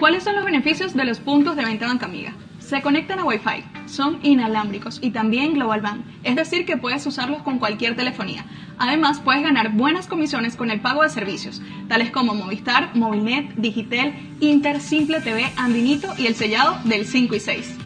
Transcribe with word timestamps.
¿Cuáles 0.00 0.24
son 0.24 0.34
los 0.34 0.46
beneficios 0.46 0.94
de 0.94 1.04
los 1.04 1.20
puntos 1.20 1.56
de 1.56 1.64
venta 1.66 1.86
Banca 1.86 2.06
Amiga? 2.06 2.32
Se 2.58 2.80
conectan 2.80 3.18
a 3.18 3.24
Wi-Fi, 3.24 3.64
son 3.84 4.18
inalámbricos 4.22 4.98
y 5.02 5.10
también 5.10 5.52
Global 5.52 5.82
Bank, 5.82 6.06
es 6.22 6.36
decir 6.36 6.64
que 6.64 6.78
puedes 6.78 7.04
usarlos 7.04 7.42
con 7.42 7.58
cualquier 7.58 7.96
telefonía. 7.96 8.46
Además, 8.78 9.20
puedes 9.20 9.42
ganar 9.42 9.72
buenas 9.72 10.06
comisiones 10.06 10.56
con 10.56 10.70
el 10.70 10.80
pago 10.80 11.02
de 11.02 11.10
servicios, 11.10 11.60
tales 11.86 12.10
como 12.10 12.34
Movistar, 12.34 12.96
Movilnet, 12.96 13.54
Digitel, 13.56 14.14
Inter, 14.40 14.80
Simple 14.80 15.20
TV, 15.20 15.52
Andinito 15.58 16.08
y 16.16 16.28
el 16.28 16.34
sellado 16.34 16.78
del 16.84 17.04
5 17.04 17.34
y 17.34 17.40
6. 17.40 17.78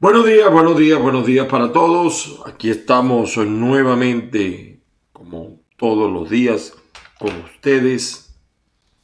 Buenos 0.00 0.26
días, 0.26 0.50
buenos 0.50 0.76
días, 0.76 1.00
buenos 1.00 1.24
días 1.24 1.46
para 1.46 1.70
todos. 1.70 2.42
Aquí 2.46 2.68
estamos 2.68 3.36
nuevamente, 3.36 4.80
como 5.12 5.60
todos 5.76 6.12
los 6.12 6.28
días, 6.28 6.81
con 7.22 7.36
ustedes. 7.42 8.34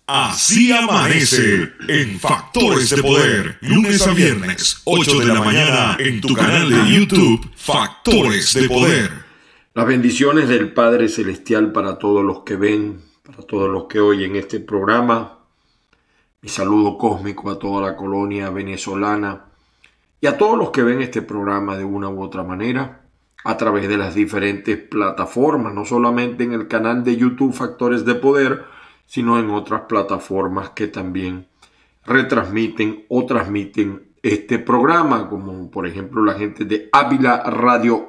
Así 0.09 0.73
amanece 0.73 1.70
en 1.87 2.19
Factores 2.19 2.91
de 2.91 3.01
Poder, 3.01 3.59
lunes 3.60 4.05
a 4.09 4.12
viernes, 4.12 4.83
8 4.84 5.20
de 5.20 5.27
la 5.27 5.41
mañana, 5.41 5.97
en 6.01 6.20
tu 6.20 6.34
canal 6.34 6.69
de 6.69 6.93
YouTube, 6.93 7.48
Factores 7.55 8.55
de 8.55 8.69
Poder. 8.69 9.12
Las 9.73 9.87
bendiciones 9.87 10.48
del 10.48 10.73
Padre 10.73 11.09
Celestial 11.09 11.70
para 11.70 11.96
todos 11.98 12.24
los 12.24 12.41
que 12.41 12.57
ven, 12.57 13.01
para 13.23 13.43
todos 13.43 13.70
los 13.70 13.84
que 13.84 14.01
oyen 14.01 14.35
este 14.35 14.59
programa. 14.59 15.38
Mi 16.43 16.48
saludo 16.48 16.98
cósmico 16.98 17.51
a 17.52 17.59
toda 17.59 17.88
la 17.88 17.96
colonia 17.96 18.51
venezolana 18.51 19.45
y 20.21 20.27
a 20.27 20.37
todos 20.37 20.59
los 20.59 20.71
que 20.71 20.82
ven 20.82 21.02
este 21.02 21.23
programa 21.23 21.77
de 21.77 21.85
una 21.85 22.09
u 22.09 22.21
otra 22.21 22.43
manera 22.43 22.98
a 23.48 23.57
través 23.57 23.88
de 23.88 23.97
las 23.97 24.15
diferentes 24.15 24.77
plataformas, 24.77 25.73
no 25.73 25.87
solamente 25.87 26.45
en 26.45 26.52
el 26.52 26.69
canal 26.69 27.02
de 27.02 27.16
YouTube 27.16 27.55
Factores 27.55 28.05
de 28.05 28.15
Poder, 28.15 28.66
sino 29.07 29.38
en 29.38 29.48
otras 29.48 29.84
plataformas 29.88 30.68
que 30.71 30.87
también 30.87 31.46
retransmiten 32.04 33.07
o 33.09 33.24
transmiten 33.24 34.13
este 34.23 34.59
programa, 34.59 35.30
como 35.30 35.71
por 35.71 35.87
ejemplo 35.87 36.23
la 36.23 36.35
gente 36.35 36.66
de 36.66 36.91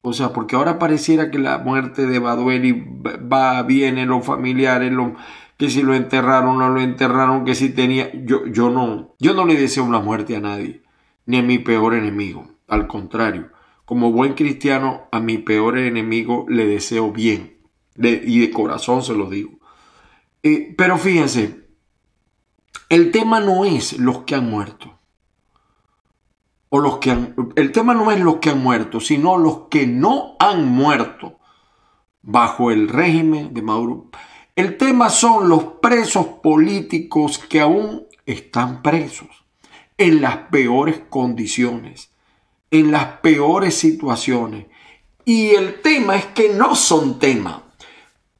o 0.00 0.12
sea, 0.12 0.32
porque 0.32 0.56
ahora 0.56 0.78
pareciera 0.78 1.30
que 1.30 1.38
la 1.38 1.58
muerte 1.58 2.06
de 2.06 2.18
Badueli 2.18 2.84
va, 3.32 3.62
viene, 3.62 4.06
los 4.06 4.24
familiares, 4.24 4.92
que 5.56 5.70
si 5.70 5.82
lo 5.82 5.94
enterraron 5.94 6.58
no 6.58 6.68
lo 6.70 6.80
enterraron, 6.80 7.44
que 7.44 7.54
si 7.54 7.70
tenía, 7.70 8.10
yo, 8.24 8.46
yo 8.46 8.70
no, 8.70 9.14
yo 9.18 9.34
no 9.34 9.44
le 9.44 9.56
deseo 9.56 9.84
una 9.84 10.00
muerte 10.00 10.36
a 10.36 10.40
nadie, 10.40 10.82
ni 11.26 11.38
a 11.38 11.42
mi 11.42 11.58
peor 11.58 11.94
enemigo, 11.94 12.48
al 12.68 12.88
contrario 12.88 13.51
como 13.92 14.10
buen 14.10 14.32
cristiano, 14.32 15.02
a 15.12 15.20
mi 15.20 15.36
peor 15.36 15.76
enemigo 15.76 16.46
le 16.48 16.64
deseo 16.64 17.12
bien. 17.12 17.58
y 17.94 18.40
de 18.40 18.50
corazón 18.50 19.02
se 19.02 19.12
lo 19.12 19.28
digo. 19.28 19.58
Eh, 20.42 20.74
pero 20.78 20.96
fíjense, 20.96 21.66
el 22.88 23.10
tema 23.10 23.40
no 23.40 23.66
es 23.66 23.98
los 23.98 24.20
que 24.20 24.34
han 24.34 24.48
muerto. 24.48 24.98
O 26.70 26.80
los 26.80 27.00
que 27.00 27.34
el 27.54 27.70
tema 27.72 27.92
no 27.92 28.10
es 28.10 28.18
los 28.20 28.36
que 28.36 28.48
han 28.48 28.62
muerto, 28.62 28.98
sino 28.98 29.36
los 29.36 29.68
que 29.68 29.86
no 29.86 30.36
han 30.38 30.66
muerto 30.66 31.38
bajo 32.22 32.70
el 32.70 32.88
régimen 32.88 33.52
de 33.52 33.60
Maduro. 33.60 34.08
El 34.56 34.78
tema 34.78 35.10
son 35.10 35.50
los 35.50 35.64
presos 35.82 36.26
políticos 36.42 37.36
que 37.36 37.60
aún 37.60 38.06
están 38.24 38.80
presos 38.80 39.44
en 39.98 40.22
las 40.22 40.48
peores 40.48 41.02
condiciones 41.10 42.11
en 42.72 42.90
las 42.90 43.04
peores 43.20 43.74
situaciones. 43.76 44.66
Y 45.24 45.50
el 45.50 45.80
tema 45.82 46.16
es 46.16 46.26
que 46.26 46.48
no 46.48 46.74
son 46.74 47.20
tema. 47.20 47.62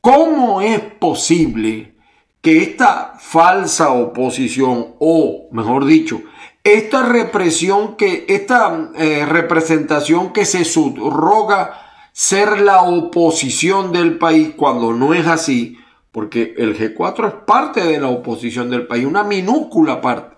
¿Cómo 0.01 0.61
es 0.61 0.81
posible 0.81 1.95
que 2.41 2.61
esta 2.63 3.15
falsa 3.21 3.93
oposición, 3.93 4.97
o 4.99 5.49
mejor 5.53 5.85
dicho, 5.85 6.23
esta 6.65 7.07
represión 7.07 7.97
que, 7.97 8.25
esta 8.29 8.91
eh, 8.97 9.25
representación 9.27 10.33
que 10.33 10.45
se 10.45 10.65
subroga 10.65 11.79
ser 12.13 12.61
la 12.61 12.83
oposición 12.83 13.93
del 13.93 14.19
país 14.19 14.55
cuando 14.57 14.93
no 14.93 15.15
es 15.15 15.27
así, 15.27 15.79
porque 16.11 16.55
el 16.59 16.77
G4 16.77 17.29
es 17.29 17.35
parte 17.47 17.85
de 17.85 18.01
la 18.01 18.09
oposición 18.09 18.71
del 18.71 18.87
país, 18.87 19.07
una 19.07 19.25
minúscula 19.25 20.01
parte. 20.01 20.32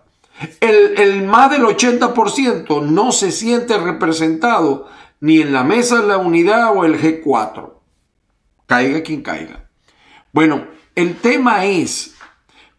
El, 0.61 1.25
más 1.25 1.51
del 1.51 1.63
80% 1.63 2.83
no 2.83 3.13
se 3.13 3.31
siente 3.31 3.79
representado 3.79 4.89
ni 5.21 5.41
en 5.41 5.53
la 5.53 5.65
mesa 5.65 6.01
de 6.01 6.09
la 6.09 6.19
unidad 6.19 6.77
o 6.77 6.85
el 6.85 7.01
G4. 7.01 7.73
Caiga 8.67 9.03
quien 9.03 9.23
caiga. 9.23 9.69
Bueno, 10.33 10.67
el 10.95 11.17
tema 11.17 11.65
es 11.65 12.15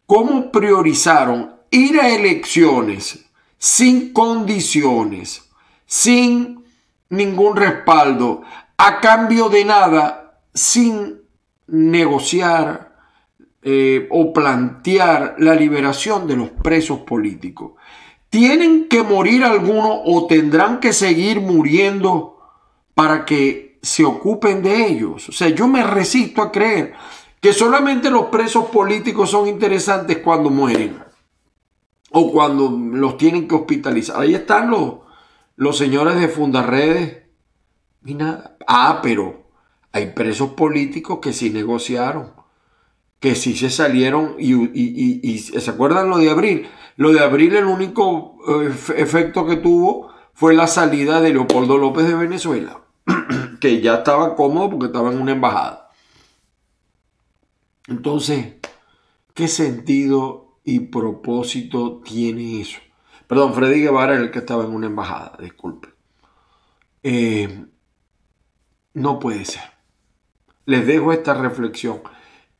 cómo 0.05 0.51
priorizaron 0.51 1.55
ir 1.71 1.99
a 1.99 2.09
elecciones 2.09 3.25
sin 3.57 4.13
condiciones, 4.13 5.49
sin 5.85 6.65
ningún 7.09 7.55
respaldo, 7.55 8.43
a 8.77 8.99
cambio 8.99 9.49
de 9.49 9.65
nada, 9.65 10.39
sin 10.53 11.21
negociar, 11.67 12.84
eh, 13.67 14.07
o 14.11 14.31
plantear 14.31 15.37
la 15.39 15.55
liberación 15.55 16.27
de 16.27 16.35
los 16.35 16.51
presos 16.51 16.99
políticos. 16.99 17.71
¿Tienen 18.29 18.87
que 18.87 19.01
morir 19.01 19.43
algunos 19.43 20.01
o 20.05 20.27
tendrán 20.27 20.79
que 20.79 20.93
seguir 20.93 21.41
muriendo 21.41 22.37
para 22.93 23.25
que 23.25 23.79
se 23.81 24.05
ocupen 24.05 24.61
de 24.61 24.85
ellos? 24.85 25.29
O 25.29 25.31
sea, 25.31 25.49
yo 25.49 25.67
me 25.67 25.81
resisto 25.81 26.43
a 26.43 26.51
creer 26.51 26.93
que 27.41 27.53
solamente 27.53 28.11
los 28.11 28.25
presos 28.25 28.65
políticos 28.65 29.31
son 29.31 29.47
interesantes 29.47 30.19
cuando 30.19 30.51
mueren 30.51 30.99
o 32.11 32.31
cuando 32.31 32.69
los 32.69 33.17
tienen 33.17 33.47
que 33.47 33.55
hospitalizar. 33.55 34.21
Ahí 34.21 34.35
están 34.35 34.69
los, 34.69 34.97
Los 35.55 35.75
señores 35.79 36.19
de 36.19 36.27
Fundarredes. 36.27 37.23
Ah, 38.67 38.99
pero 39.01 39.49
hay 39.91 40.11
presos 40.11 40.51
políticos 40.51 41.17
que 41.19 41.33
sí 41.33 41.49
negociaron, 41.49 42.34
que 43.19 43.35
sí 43.35 43.55
se 43.55 43.69
salieron 43.69 44.35
y, 44.37 45.37
se 45.39 45.69
acuerdan 45.69 46.09
lo 46.09 46.17
de 46.17 46.29
abril. 46.29 46.67
Lo 46.97 47.11
de 47.11 47.19
abril 47.19 47.55
el 47.55 47.65
único 47.65 48.37
eh, 48.47 48.73
efecto 48.97 49.45
que 49.45 49.57
tuvo 49.57 50.09
fue 50.33 50.53
la 50.53 50.67
salida 50.67 51.21
de 51.21 51.33
Leopoldo 51.33 51.77
López 51.77 52.07
de 52.07 52.15
Venezuela, 52.15 52.81
que 53.59 53.81
ya 53.81 53.95
estaba 53.95 54.35
cómodo 54.35 54.69
porque 54.69 54.85
estaba 54.87 55.11
en 55.11 55.21
una 55.21 55.31
embajada. 55.31 55.89
Entonces, 57.87 58.55
¿qué 59.33 59.47
sentido 59.47 60.59
y 60.63 60.79
propósito 60.79 62.01
tiene 62.03 62.61
eso? 62.61 62.79
Perdón, 63.27 63.53
Freddy 63.53 63.81
Guevara 63.81 64.13
era 64.13 64.23
el 64.23 64.31
que 64.31 64.39
estaba 64.39 64.65
en 64.65 64.71
una 64.71 64.87
embajada, 64.87 65.37
disculpe. 65.39 65.89
Eh, 67.03 67.65
no 68.93 69.19
puede 69.19 69.45
ser. 69.45 69.63
Les 70.65 70.87
dejo 70.87 71.11
esta 71.11 71.33
reflexión 71.33 72.01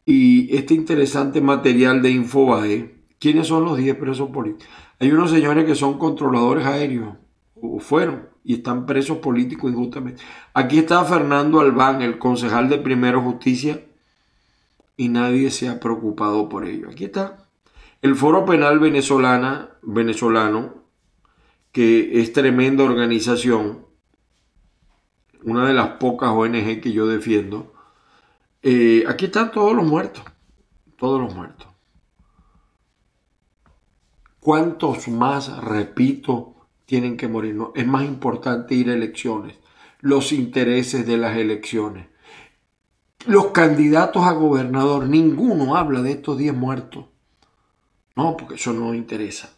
y 0.06 0.56
este 0.56 0.76
interesante 0.76 1.42
material 1.42 2.02
de 2.02 2.12
Infobae. 2.12 2.96
¿Quiénes 3.20 3.48
son 3.48 3.66
los 3.66 3.78
10 3.78 3.96
presos 3.96 4.30
políticos? 4.30 4.68
Hay 5.00 5.12
unos 5.12 5.32
señores 5.32 5.66
que 5.66 5.76
son 5.76 5.98
controladores 5.98 6.66
aéreos, 6.66 7.16
o 7.56 7.80
fueron, 7.80 8.30
y 8.44 8.56
están 8.56 8.86
presos 8.86 9.18
políticos 9.18 9.72
injustamente. 9.72 10.22
Aquí 10.54 10.78
está 10.78 11.04
Fernando 11.04 11.60
Albán, 11.60 12.02
el 12.02 12.20
concejal 12.20 12.70
de 12.70 12.78
Primero 12.78 13.22
Justicia, 13.22 13.84
y 14.96 15.10
nadie 15.10 15.50
se 15.50 15.68
ha 15.70 15.80
preocupado 15.80 16.48
por 16.48 16.66
ello. 16.66 16.90
Aquí 16.90 17.06
está. 17.06 17.48
El 18.02 18.16
Foro 18.16 18.46
Penal 18.46 18.80
Venezolana, 18.80 19.70
venezolano, 19.82 20.84
que 21.72 22.22
es 22.22 22.32
tremenda 22.32 22.84
organización, 22.84 23.86
una 25.44 25.68
de 25.68 25.74
las 25.74 25.98
pocas 25.98 26.30
ONG 26.30 26.82
que 26.82 26.92
yo 26.92 27.08
defiendo, 27.08 27.75
eh, 28.68 29.04
aquí 29.08 29.26
están 29.26 29.52
todos 29.52 29.76
los 29.76 29.86
muertos, 29.86 30.24
todos 30.98 31.22
los 31.22 31.36
muertos. 31.36 31.68
¿Cuántos 34.40 35.08
más, 35.08 35.56
repito, 35.64 36.56
tienen 36.88 37.16
que 37.16 37.28
morir? 37.28 37.56
Es 37.76 37.86
más 37.86 38.06
importante 38.06 38.74
ir 38.74 38.90
a 38.90 38.96
elecciones, 38.96 39.56
los 40.02 40.32
intereses 40.32 41.06
de 41.06 41.16
las 41.16 41.38
elecciones. 41.38 42.08
Los 43.28 43.52
candidatos 43.52 44.24
a 44.24 44.32
gobernador, 44.32 45.06
ninguno 45.06 45.76
habla 45.76 46.02
de 46.02 46.14
estos 46.14 46.36
10 46.36 46.56
muertos. 46.56 47.06
No, 48.16 48.36
porque 48.36 48.56
eso 48.56 48.74
no 48.74 48.96
interesa. 48.96 49.52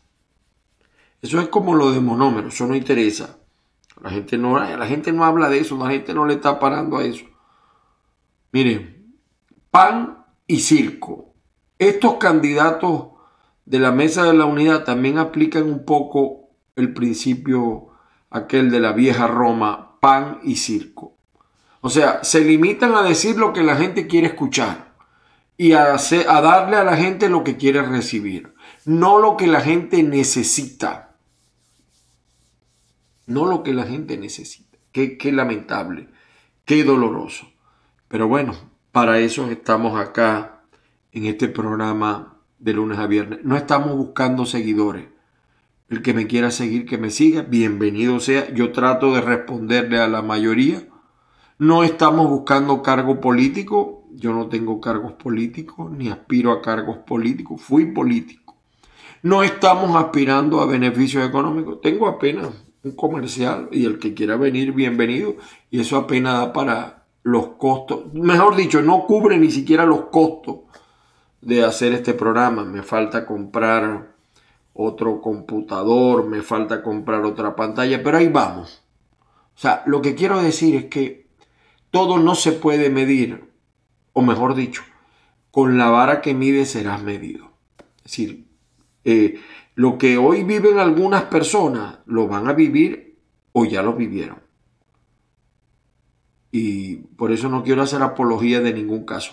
Eso 1.21 1.39
es 1.39 1.47
como 1.47 1.75
lo 1.75 1.91
de 1.91 2.01
monómero, 2.01 2.49
eso 2.49 2.67
no 2.67 2.75
interesa. 2.75 3.39
La 4.01 4.09
gente 4.09 4.37
no, 4.37 4.59
la 4.59 4.85
gente 4.85 5.13
no 5.13 5.23
habla 5.23 5.47
de 5.47 5.59
eso, 5.59 5.77
la 5.77 5.91
gente 5.91 6.13
no 6.13 6.25
le 6.25 6.33
está 6.33 6.59
parando 6.59 6.97
a 6.97 7.05
eso. 7.05 7.23
Miren, 8.51 8.96
pan 9.71 10.25
y 10.47 10.59
circo. 10.59 11.33
Estos 11.79 12.15
candidatos 12.15 13.09
de 13.65 13.79
la 13.79 13.91
mesa 13.91 14.23
de 14.23 14.33
la 14.33 14.45
unidad 14.45 14.83
también 14.83 15.17
aplican 15.17 15.63
un 15.63 15.85
poco 15.85 16.49
el 16.75 16.93
principio 16.93 17.89
aquel 18.29 18.71
de 18.71 18.79
la 18.79 18.93
vieja 18.93 19.27
Roma, 19.27 19.99
pan 19.99 20.39
y 20.43 20.55
circo. 20.55 21.17
O 21.81 21.89
sea, 21.89 22.23
se 22.23 22.41
limitan 22.41 22.95
a 22.95 23.03
decir 23.03 23.37
lo 23.37 23.53
que 23.53 23.63
la 23.63 23.75
gente 23.75 24.07
quiere 24.07 24.27
escuchar 24.27 24.93
y 25.57 25.73
a, 25.73 25.97
darle 26.27 26.77
a 26.77 26.83
la 26.83 26.97
gente 26.97 27.29
lo 27.29 27.43
que 27.43 27.57
quiere 27.57 27.81
recibir, 27.81 28.53
no 28.85 29.19
lo 29.19 29.37
que 29.37 29.47
la 29.47 29.61
gente 29.61 30.03
necesita. 30.03 31.15
No 33.25 33.45
lo 33.45 33.61
que 33.61 33.73
la 33.73 33.83
gente 33.83 34.17
necesita. 34.17 34.77
Qué 34.93 35.31
lamentable, 35.31 36.07
qué 36.63 36.83
doloroso. 36.85 37.51
Pero 38.07 38.27
bueno, 38.27 38.53
para 38.97 39.19
eso 39.19 39.51
estamos 39.51 39.95
acá 39.99 40.63
en 41.11 41.27
este 41.27 41.47
programa 41.47 42.39
de 42.57 42.73
lunes 42.73 42.97
a 42.97 43.05
viernes. 43.05 43.41
No 43.43 43.55
estamos 43.55 43.95
buscando 43.95 44.47
seguidores. 44.47 45.05
El 45.87 46.01
que 46.01 46.15
me 46.15 46.25
quiera 46.25 46.49
seguir, 46.49 46.87
que 46.87 46.97
me 46.97 47.11
siga, 47.11 47.43
bienvenido 47.43 48.19
sea. 48.19 48.51
Yo 48.55 48.71
trato 48.71 49.13
de 49.13 49.21
responderle 49.21 49.99
a 49.99 50.07
la 50.07 50.23
mayoría 50.23 50.87
no 51.59 51.83
estamos 51.83 52.27
buscando 52.27 52.81
cargo 52.81 53.21
político. 53.21 54.07
Yo 54.15 54.33
no 54.33 54.47
tengo 54.47 54.81
cargos 54.81 55.13
políticos, 55.13 55.91
ni 55.91 56.09
aspiro 56.09 56.51
a 56.51 56.63
cargos 56.63 56.97
políticos. 56.97 57.61
Fui 57.61 57.85
político. 57.93 58.55
No 59.21 59.43
estamos 59.43 59.95
aspirando 59.95 60.59
a 60.59 60.65
beneficios 60.65 61.23
económicos. 61.23 61.81
Tengo 61.81 62.07
apenas 62.07 62.49
un 62.81 62.93
comercial 62.93 63.69
y 63.71 63.85
el 63.85 63.99
que 63.99 64.15
quiera 64.15 64.37
venir, 64.37 64.71
bienvenido. 64.71 65.35
Y 65.69 65.81
eso 65.81 65.97
apenas 65.97 66.39
da 66.39 66.51
para 66.51 67.06
los 67.27 67.47
costos. 67.57 68.13
Mejor 68.13 68.55
dicho, 68.55 68.81
no 68.81 69.05
cubre 69.05 69.37
ni 69.37 69.51
siquiera 69.51 69.85
los 69.85 70.05
costos 70.05 70.59
de 71.41 71.65
hacer 71.65 71.91
este 71.91 72.13
programa. 72.13 72.63
Me 72.63 72.83
falta 72.83 73.25
comprar 73.25 74.15
otro 74.73 75.19
computador, 75.19 76.25
me 76.25 76.41
falta 76.41 76.81
comprar 76.81 77.25
otra 77.25 77.53
pantalla, 77.53 78.01
pero 78.01 78.17
ahí 78.17 78.29
vamos. 78.29 78.81
O 79.55 79.59
sea, 79.59 79.83
lo 79.87 80.01
que 80.01 80.15
quiero 80.15 80.41
decir 80.41 80.75
es 80.75 80.85
que 80.85 81.27
todo 81.91 82.17
no 82.17 82.33
se 82.33 82.53
puede 82.53 82.89
medir, 82.89 83.51
o 84.13 84.21
mejor 84.21 84.55
dicho, 84.55 84.83
con 85.51 85.77
la 85.77 85.89
vara 85.89 86.21
que 86.21 86.33
mide 86.33 86.65
serás 86.65 87.03
medido. 87.03 87.51
Es 87.97 88.03
decir, 88.03 88.47
eh, 89.03 89.41
lo 89.75 89.97
que 89.97 90.17
hoy 90.17 90.45
viven 90.45 90.79
algunas 90.79 91.23
personas 91.23 91.99
lo 92.05 92.29
van 92.29 92.47
a 92.47 92.53
vivir 92.53 93.17
o 93.51 93.65
ya 93.65 93.81
lo 93.81 93.95
vivieron. 93.95 94.46
Y 96.59 96.95
por 96.95 97.31
eso 97.31 97.49
no 97.49 97.61
quiero 97.61 97.83
hacer 97.83 98.01
apología 98.01 98.61
de 98.61 98.73
ningún 98.73 99.05
caso. 99.05 99.31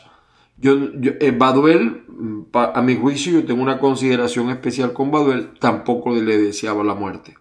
Yo, 0.59 0.75
eh, 0.75 1.31
Baduel, 1.35 2.05
a 2.53 2.83
mi 2.83 2.97
juicio, 2.97 3.33
yo 3.33 3.47
tengo 3.47 3.63
una 3.63 3.79
consideración 3.79 4.51
especial 4.51 4.93
con 4.93 5.11
Baduel, 5.11 5.55
tampoco 5.59 6.15
le 6.15 6.37
deseaba 6.37 6.85
la 6.85 6.95
muerte. 6.95 7.35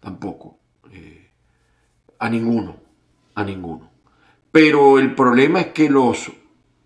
Tampoco. 0.00 0.58
Eh, 0.90 1.30
a 2.18 2.28
ninguno. 2.28 2.74
A 3.36 3.44
ninguno. 3.44 3.88
Pero 4.50 4.98
el 4.98 5.14
problema 5.14 5.60
es 5.60 5.66
que 5.68 5.88
los, 5.88 6.32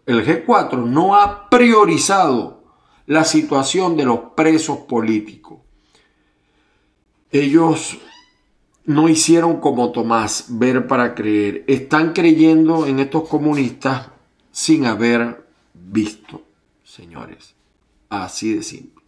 el 0.05 0.23
G4 0.23 0.85
no 0.85 1.17
ha 1.17 1.49
priorizado 1.49 2.63
la 3.07 3.25
situación 3.25 3.97
de 3.97 4.05
los 4.05 4.21
presos 4.37 4.81
políticos. 4.81 5.61
Ellos 7.31 7.97
no 8.87 9.09
hicieron 9.09 9.61
como 9.61 9.91
Tomás, 9.91 10.47
ver 10.49 10.87
para 10.87 11.15
creer. 11.15 11.65
Están 11.67 12.13
creyendo 12.13 12.87
en 12.87 13.01
estos 13.01 13.29
comunistas 13.29 14.09
sin 14.53 14.87
haber 14.87 15.45
visto, 15.75 16.43
señores. 16.85 17.55
Así 18.09 18.55
de 18.55 18.63
simple. 18.63 19.03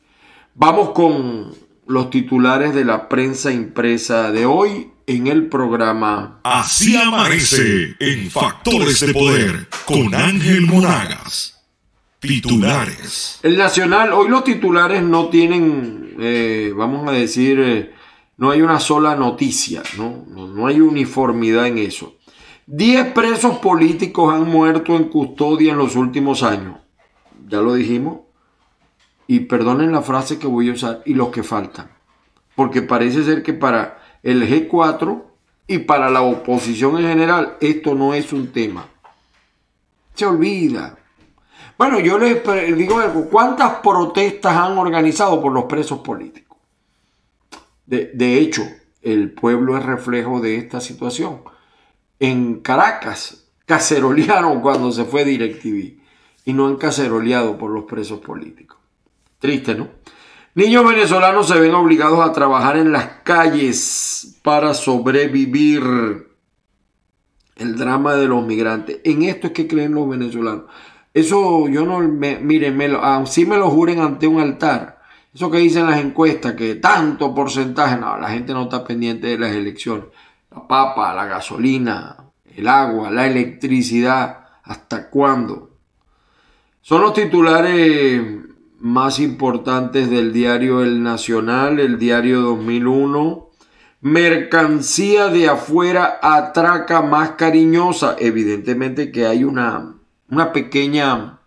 Vamos 0.55 0.91
con 0.91 1.55
los 1.87 2.11
titulares 2.11 2.75
de 2.75 2.85
la 2.85 3.09
prensa 3.09 3.53
impresa 3.53 4.31
de 4.33 4.45
hoy 4.45 4.91
en 5.07 5.27
el 5.27 5.47
programa 5.47 6.41
Así 6.43 6.95
amanece 6.97 7.97
en 7.99 8.31
Factores 8.31 9.01
de 9.01 9.13
Poder 9.13 9.69
con 9.87 10.15
Ángel 10.15 10.67
Monagas. 10.67 11.55
Titulares. 12.21 13.39
El 13.45 13.57
Nacional, 13.57 14.13
hoy 14.13 14.29
los 14.29 14.43
titulares 14.43 15.03
no 15.03 15.29
tienen, 15.29 16.17
eh, 16.19 16.73
vamos 16.77 17.09
a 17.09 17.13
decir, 17.13 17.61
eh, 17.61 17.95
no 18.39 18.51
hay 18.51 18.63
una 18.63 18.79
sola 18.79 19.17
noticia, 19.17 19.83
¿no? 19.99 20.25
¿no? 20.29 20.67
hay 20.67 20.81
uniformidad 20.81 21.67
en 21.67 21.79
eso. 21.79 22.15
Diez 22.67 23.13
presos 23.13 23.59
políticos 23.59 24.33
han 24.33 24.49
muerto 24.49 24.95
en 24.95 25.05
custodia 25.05 25.73
en 25.73 25.79
los 25.79 25.97
últimos 25.97 26.45
años. 26.45 26.77
Ya 27.49 27.61
lo 27.61 27.75
dijimos. 27.75 28.21
Y 29.27 29.41
perdonen 29.41 29.93
la 29.93 30.03
frase 30.03 30.39
que 30.39 30.47
voy 30.47 30.71
a 30.71 30.73
usar, 30.73 31.03
y 31.05 31.15
los 31.15 31.29
que 31.31 31.43
faltan. 31.43 31.91
Porque 32.55 32.81
parece 32.81 33.25
ser 33.25 33.43
que 33.43 33.53
para 33.53 33.99
el 34.23 34.49
G4 34.49 35.23
y 35.67 35.79
para 35.81 36.09
la 36.09 36.23
oposición 36.23 36.97
en 36.99 37.09
general 37.09 37.57
esto 37.61 37.95
no 37.95 38.15
es 38.15 38.33
un 38.33 38.53
tema. 38.53 38.87
Se 40.15 40.25
olvida. 40.25 40.97
Bueno, 41.77 42.01
yo 42.01 42.19
les 42.19 42.43
digo 42.77 42.99
algo, 42.99 43.29
¿cuántas 43.29 43.81
protestas 43.81 44.57
han 44.57 44.79
organizado 44.79 45.41
por 45.41 45.53
los 45.53 45.65
presos 45.65 45.99
políticos? 45.99 46.48
De, 47.89 48.39
hecho, 48.39 48.69
el 49.01 49.33
pueblo 49.33 49.79
es 49.79 49.83
reflejo 49.83 50.41
de 50.41 50.57
esta 50.57 50.79
situación. 50.79 51.41
En 52.21 52.61
Caracas 52.61 53.49
cacerolearon 53.65 54.61
cuando 54.63 54.93
se 54.93 55.05
fue 55.05 55.25
DirecTV 55.25 55.99
y 56.45 56.53
no 56.53 56.67
han 56.67 56.77
caceroleado 56.77 57.57
por 57.57 57.71
los 57.71 57.85
presos 57.85 58.21
políticos. 58.21 58.77
Triste, 59.39 59.75
¿no? 59.75 59.89
Niños 60.55 60.87
venezolanos 60.87 61.49
se 61.49 61.59
ven 61.59 61.75
obligados 61.75 62.21
a 62.21 62.33
trabajar 62.33 62.77
en 62.77 62.93
las 62.93 63.07
calles 63.23 64.39
para 64.43 64.75
sobrevivir. 64.75 66.27
El 67.57 67.77
drama 67.77 68.15
de 68.15 68.29
los 68.29 68.47
migrantes. 68.47 69.01
En 69.03 69.23
esto 69.23 69.49
es 69.49 69.53
que 69.53 69.67
creen 69.67 69.95
los 69.95 70.09
venezolanos. 70.09 70.67
Eso 71.15 71.69
yo 71.69 71.85
no 71.85 71.99
me, 72.01 72.39
miren, 72.39 72.77
me 72.77 72.87
ah, 73.01 73.25
me 73.47 73.57
lo 73.57 73.71
juren 73.71 73.99
ante 73.99 74.29
un 74.29 74.41
altar. 74.41 74.98
Eso 75.35 75.51
que 75.51 75.59
dicen 75.59 75.87
las 75.87 76.01
encuestas, 76.01 76.55
que 76.55 76.77
tanto 76.77 77.35
porcentaje, 77.35 77.97
no, 77.97 78.19
la 78.19 78.31
gente 78.31 78.53
no 78.53 78.63
está 78.63 78.85
pendiente 78.85 79.29
de 79.29 79.39
las 79.39 79.53
elecciones. 79.53 80.07
La 80.51 80.67
papa, 80.67 81.15
la 81.15 81.27
gasolina, 81.27 82.17
el 82.57 82.67
agua, 82.67 83.11
la 83.11 83.27
electricidad, 83.27 84.47
¿hasta 84.65 85.11
cuándo? 85.11 85.71
Son 86.81 87.03
los 87.03 87.13
titulares 87.13 88.23
más 88.81 89.19
importantes 89.19 90.09
del 90.09 90.33
diario 90.33 90.83
El 90.83 91.03
Nacional, 91.03 91.81
el 91.81 91.99
diario 91.99 92.41
2001. 92.43 93.51
Mercancía 94.01 95.29
de 95.29 95.49
afuera 95.49 96.19
atraca 96.23 97.03
más 97.03 97.33
cariñosa. 97.33 98.17
Evidentemente 98.19 99.11
que 99.11 99.27
hay 99.27 99.45
una, 99.45 99.97
una 100.31 100.53
pequeña, 100.53 101.38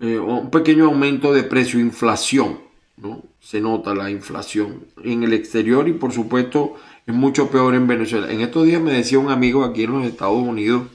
eh, 0.00 0.18
un 0.18 0.50
pequeño 0.50 0.86
aumento 0.86 1.32
de 1.32 1.42
precio, 1.42 1.80
inflación. 1.80 2.60
¿no? 2.96 3.22
Se 3.40 3.60
nota 3.60 3.94
la 3.94 4.10
inflación 4.10 4.86
en 5.02 5.22
el 5.22 5.32
exterior 5.32 5.88
y 5.88 5.92
por 5.92 6.12
supuesto 6.12 6.74
es 7.06 7.14
mucho 7.14 7.48
peor 7.48 7.74
en 7.74 7.86
Venezuela. 7.86 8.30
En 8.30 8.40
estos 8.40 8.64
días 8.64 8.82
me 8.82 8.92
decía 8.92 9.18
un 9.18 9.30
amigo 9.30 9.64
aquí 9.64 9.84
en 9.84 9.92
los 9.92 10.06
Estados 10.06 10.42
Unidos, 10.42 10.88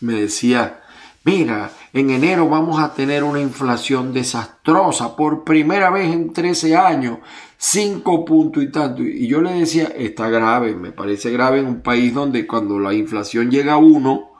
me 0.00 0.14
decía, 0.14 0.80
mira, 1.24 1.70
en 1.92 2.10
enero 2.10 2.48
vamos 2.48 2.80
a 2.80 2.94
tener 2.94 3.24
una 3.24 3.40
inflación 3.40 4.12
desastrosa 4.12 5.16
por 5.16 5.44
primera 5.44 5.90
vez 5.90 6.12
en 6.12 6.32
13 6.32 6.76
años, 6.76 7.18
5 7.56 8.24
puntos 8.24 8.62
y 8.62 8.70
tanto. 8.70 9.02
Y 9.02 9.26
yo 9.26 9.40
le 9.40 9.52
decía, 9.52 9.84
está 9.96 10.28
grave, 10.28 10.74
me 10.74 10.92
parece 10.92 11.30
grave 11.30 11.60
en 11.60 11.66
un 11.66 11.80
país 11.82 12.14
donde 12.14 12.46
cuando 12.46 12.78
la 12.78 12.94
inflación 12.94 13.50
llega 13.50 13.74
a 13.74 13.78
1, 13.78 14.30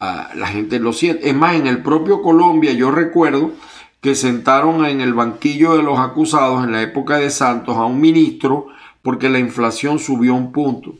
la 0.00 0.46
gente 0.46 0.78
lo 0.78 0.92
siente. 0.92 1.28
Es 1.28 1.34
más, 1.34 1.56
en 1.56 1.66
el 1.66 1.82
propio 1.82 2.22
Colombia 2.22 2.72
yo 2.72 2.90
recuerdo 2.90 3.52
que 4.00 4.14
sentaron 4.14 4.86
en 4.86 5.00
el 5.00 5.12
banquillo 5.12 5.76
de 5.76 5.82
los 5.82 5.98
acusados 5.98 6.64
en 6.64 6.72
la 6.72 6.82
época 6.82 7.18
de 7.18 7.30
Santos 7.30 7.76
a 7.76 7.84
un 7.84 8.00
ministro 8.00 8.68
porque 9.02 9.28
la 9.28 9.38
inflación 9.38 9.98
subió 9.98 10.34
un 10.34 10.52
punto. 10.52 10.94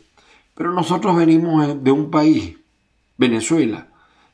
Pero 0.55 0.73
nosotros 0.73 1.15
venimos 1.15 1.83
de 1.83 1.91
un 1.91 2.11
país, 2.11 2.57
Venezuela, 3.17 3.87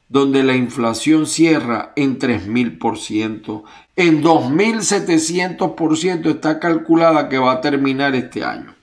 donde 0.09 0.43
la 0.43 0.55
inflación 0.55 1.27
cierra 1.27 1.93
en 1.95 2.17
3.000%, 2.17 3.63
en 3.95 4.23
2.700% 4.23 6.25
está 6.27 6.59
calculada 6.59 7.29
que 7.29 7.37
va 7.37 7.53
a 7.53 7.61
terminar 7.61 8.15
este 8.15 8.43
año. 8.43 8.74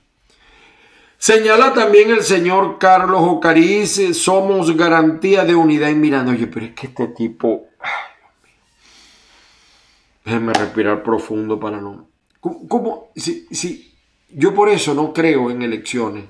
Señala 1.22 1.72
también 1.72 2.10
el 2.10 2.24
señor 2.24 2.78
Carlos 2.80 3.20
Ocariz, 3.22 4.00
somos 4.18 4.76
garantía 4.76 5.44
de 5.44 5.54
unidad 5.54 5.88
y 5.88 5.94
mirando, 5.94 6.32
oye, 6.32 6.48
pero 6.48 6.66
es 6.66 6.72
que 6.72 6.88
este 6.88 7.06
tipo, 7.06 7.68
déjenme 10.24 10.52
respirar 10.52 11.04
profundo 11.04 11.60
para 11.60 11.80
no... 11.80 12.08
¿Cómo, 12.40 13.12
Si, 13.14 13.46
si, 13.52 13.94
yo 14.30 14.52
por 14.52 14.68
eso 14.68 14.94
no 14.94 15.12
creo 15.12 15.52
en 15.52 15.62
elecciones, 15.62 16.24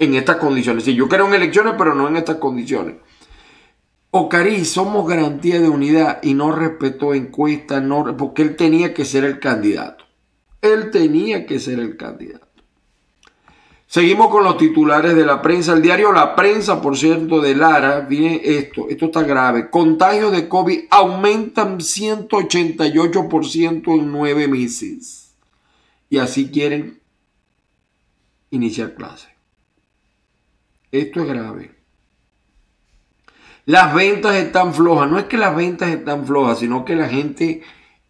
en 0.00 0.16
estas 0.16 0.38
condiciones. 0.38 0.82
Sí, 0.82 0.96
yo 0.96 1.08
creo 1.08 1.28
en 1.28 1.34
elecciones, 1.34 1.74
pero 1.78 1.94
no 1.94 2.08
en 2.08 2.16
estas 2.16 2.38
condiciones. 2.38 2.96
Ocariz, 4.10 4.68
somos 4.70 5.08
garantía 5.08 5.60
de 5.60 5.68
unidad 5.68 6.18
y 6.20 6.34
no 6.34 6.50
respetó 6.50 7.14
encuestas, 7.14 7.80
no, 7.80 8.16
porque 8.16 8.42
él 8.42 8.56
tenía 8.56 8.92
que 8.92 9.04
ser 9.04 9.22
el 9.22 9.38
candidato. 9.38 10.04
Él 10.60 10.90
tenía 10.90 11.46
que 11.46 11.60
ser 11.60 11.78
el 11.78 11.96
candidato. 11.96 12.51
Seguimos 13.92 14.30
con 14.30 14.42
los 14.42 14.56
titulares 14.56 15.14
de 15.14 15.26
la 15.26 15.42
prensa. 15.42 15.74
El 15.74 15.82
diario 15.82 16.12
La 16.12 16.34
Prensa, 16.34 16.80
por 16.80 16.96
cierto, 16.96 17.42
de 17.42 17.54
Lara, 17.54 18.00
viene 18.00 18.40
esto, 18.42 18.88
esto 18.88 19.04
está 19.04 19.22
grave. 19.22 19.68
Contagios 19.68 20.32
de 20.32 20.48
COVID 20.48 20.84
aumentan 20.88 21.78
188% 21.78 23.94
en 23.94 24.10
nueve 24.10 24.48
meses. 24.48 25.34
Y 26.08 26.16
así 26.16 26.50
quieren 26.50 27.02
iniciar 28.48 28.94
clase. 28.94 29.28
Esto 30.90 31.20
es 31.20 31.26
grave. 31.26 31.74
Las 33.66 33.92
ventas 33.92 34.36
están 34.36 34.72
flojas. 34.72 35.10
No 35.10 35.18
es 35.18 35.26
que 35.26 35.36
las 35.36 35.54
ventas 35.54 35.90
están 35.90 36.24
flojas, 36.24 36.60
sino 36.60 36.86
que 36.86 36.96
la 36.96 37.10
gente 37.10 37.60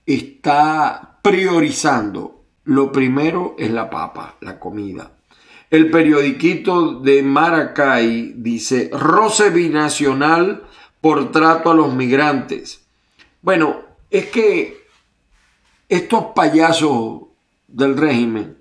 está 0.07 1.19
priorizando. 1.23 2.45
Lo 2.63 2.93
primero 2.93 3.57
es 3.59 3.73
la 3.73 3.91
papa, 3.91 4.37
la 4.43 4.61
comida. 4.61 5.11
El 5.73 5.91
periodiquito 5.91 7.01
de 7.01 7.23
Maracay 7.23 8.35
dice, 8.37 8.91
roce 8.93 9.49
binacional 9.49 10.65
por 11.01 11.33
trato 11.33 11.71
a 11.71 11.75
los 11.75 11.95
migrantes. 11.95 12.85
Bueno, 13.41 13.81
es 14.11 14.27
que 14.27 14.85
estos 15.89 16.27
payasos 16.35 17.23
del 17.67 17.97
régimen, 17.97 18.59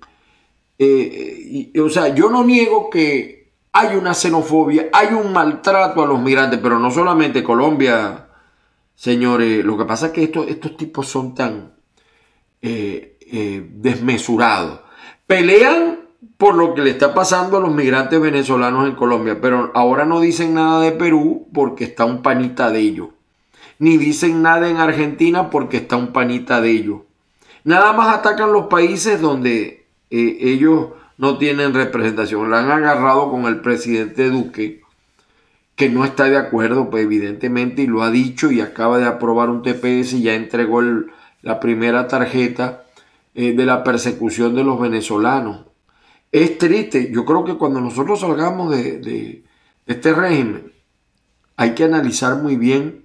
eh, 0.80 1.70
o 1.84 1.90
sea, 1.90 2.16
yo 2.16 2.30
no 2.30 2.46
niego 2.46 2.90
que 2.90 3.52
hay 3.74 3.98
una 3.98 4.14
xenofobia, 4.14 4.88
hay 4.94 5.14
un 5.14 5.34
maltrato 5.34 6.02
a 6.02 6.08
los 6.08 6.22
migrantes, 6.22 6.62
pero 6.64 6.80
no 6.80 6.92
solamente 6.92 7.44
Colombia, 7.44 8.30
señores, 8.96 9.66
lo 9.66 9.78
que 9.78 9.84
pasa 9.84 10.06
es 10.06 10.12
que 10.14 10.24
estos, 10.24 10.48
estos 10.48 10.78
tipos 10.78 11.10
son 11.10 11.36
tan 11.36 11.74
eh, 12.62 13.18
eh, 13.20 13.68
desmesurados. 13.70 14.80
Pelean 15.28 16.01
por 16.38 16.56
lo 16.56 16.74
que 16.74 16.82
le 16.82 16.92
está 16.92 17.14
pasando 17.14 17.58
a 17.58 17.60
los 17.60 17.74
migrantes 17.74 18.20
venezolanos 18.20 18.88
en 18.88 18.96
Colombia, 18.96 19.40
pero 19.42 19.72
ahora 19.74 20.06
no 20.06 20.20
dicen 20.20 20.54
nada 20.54 20.82
de 20.82 20.92
Perú 20.92 21.48
porque 21.54 21.86
está 21.86 22.06
un 22.06 22.22
panita 22.22 22.72
de 22.72 22.80
ellos. 22.80 23.10
Ni 23.80 23.98
dicen 23.98 24.42
nada 24.42 24.70
en 24.70 24.78
Argentina 24.78 25.50
porque 25.50 25.78
está 25.78 25.98
un 25.98 26.14
panita 26.14 26.62
de 26.62 26.72
ellos. 26.72 27.02
Nada 27.64 27.94
más 27.94 28.16
atacan 28.16 28.54
los 28.54 28.68
países 28.68 29.22
donde 29.22 29.86
eh, 30.12 30.38
ellos 30.42 30.90
no 31.18 31.38
tienen 31.38 31.74
representación. 31.74 32.50
La 32.52 32.60
han 32.60 32.72
agarrado 32.72 33.32
con 33.32 33.46
el 33.46 33.62
presidente 33.62 34.30
Duque, 34.30 34.82
que 35.76 35.90
no 35.90 36.06
está 36.06 36.26
de 36.26 36.38
acuerdo, 36.38 36.90
pues 36.90 37.04
evidentemente, 37.04 37.84
y 37.84 37.88
lo 37.88 38.04
ha 38.04 38.12
dicho 38.12 38.52
y 38.52 38.62
acaba 38.62 39.00
de 39.00 39.06
aprobar 39.06 39.50
un 39.50 39.64
TPS 39.64 40.14
y 40.14 40.24
ya 40.24 40.36
entregó 40.36 40.82
la 41.42 41.60
primera 41.60 42.08
tarjeta 42.08 42.84
eh, 43.34 43.54
de 43.54 43.66
la 43.66 43.84
persecución 43.84 44.56
de 44.56 44.64
los 44.64 44.80
venezolanos. 44.80 45.71
Es 46.32 46.58
triste, 46.58 47.12
yo 47.12 47.26
creo 47.26 47.44
que 47.44 47.58
cuando 47.58 47.82
nosotros 47.82 48.22
salgamos 48.22 48.72
de, 48.72 49.44
este 49.86 50.14
régimen, 50.14 50.72
hay 51.58 51.76
que 51.76 51.84
analizar 51.84 52.38
muy 52.42 52.56
bien 52.56 53.04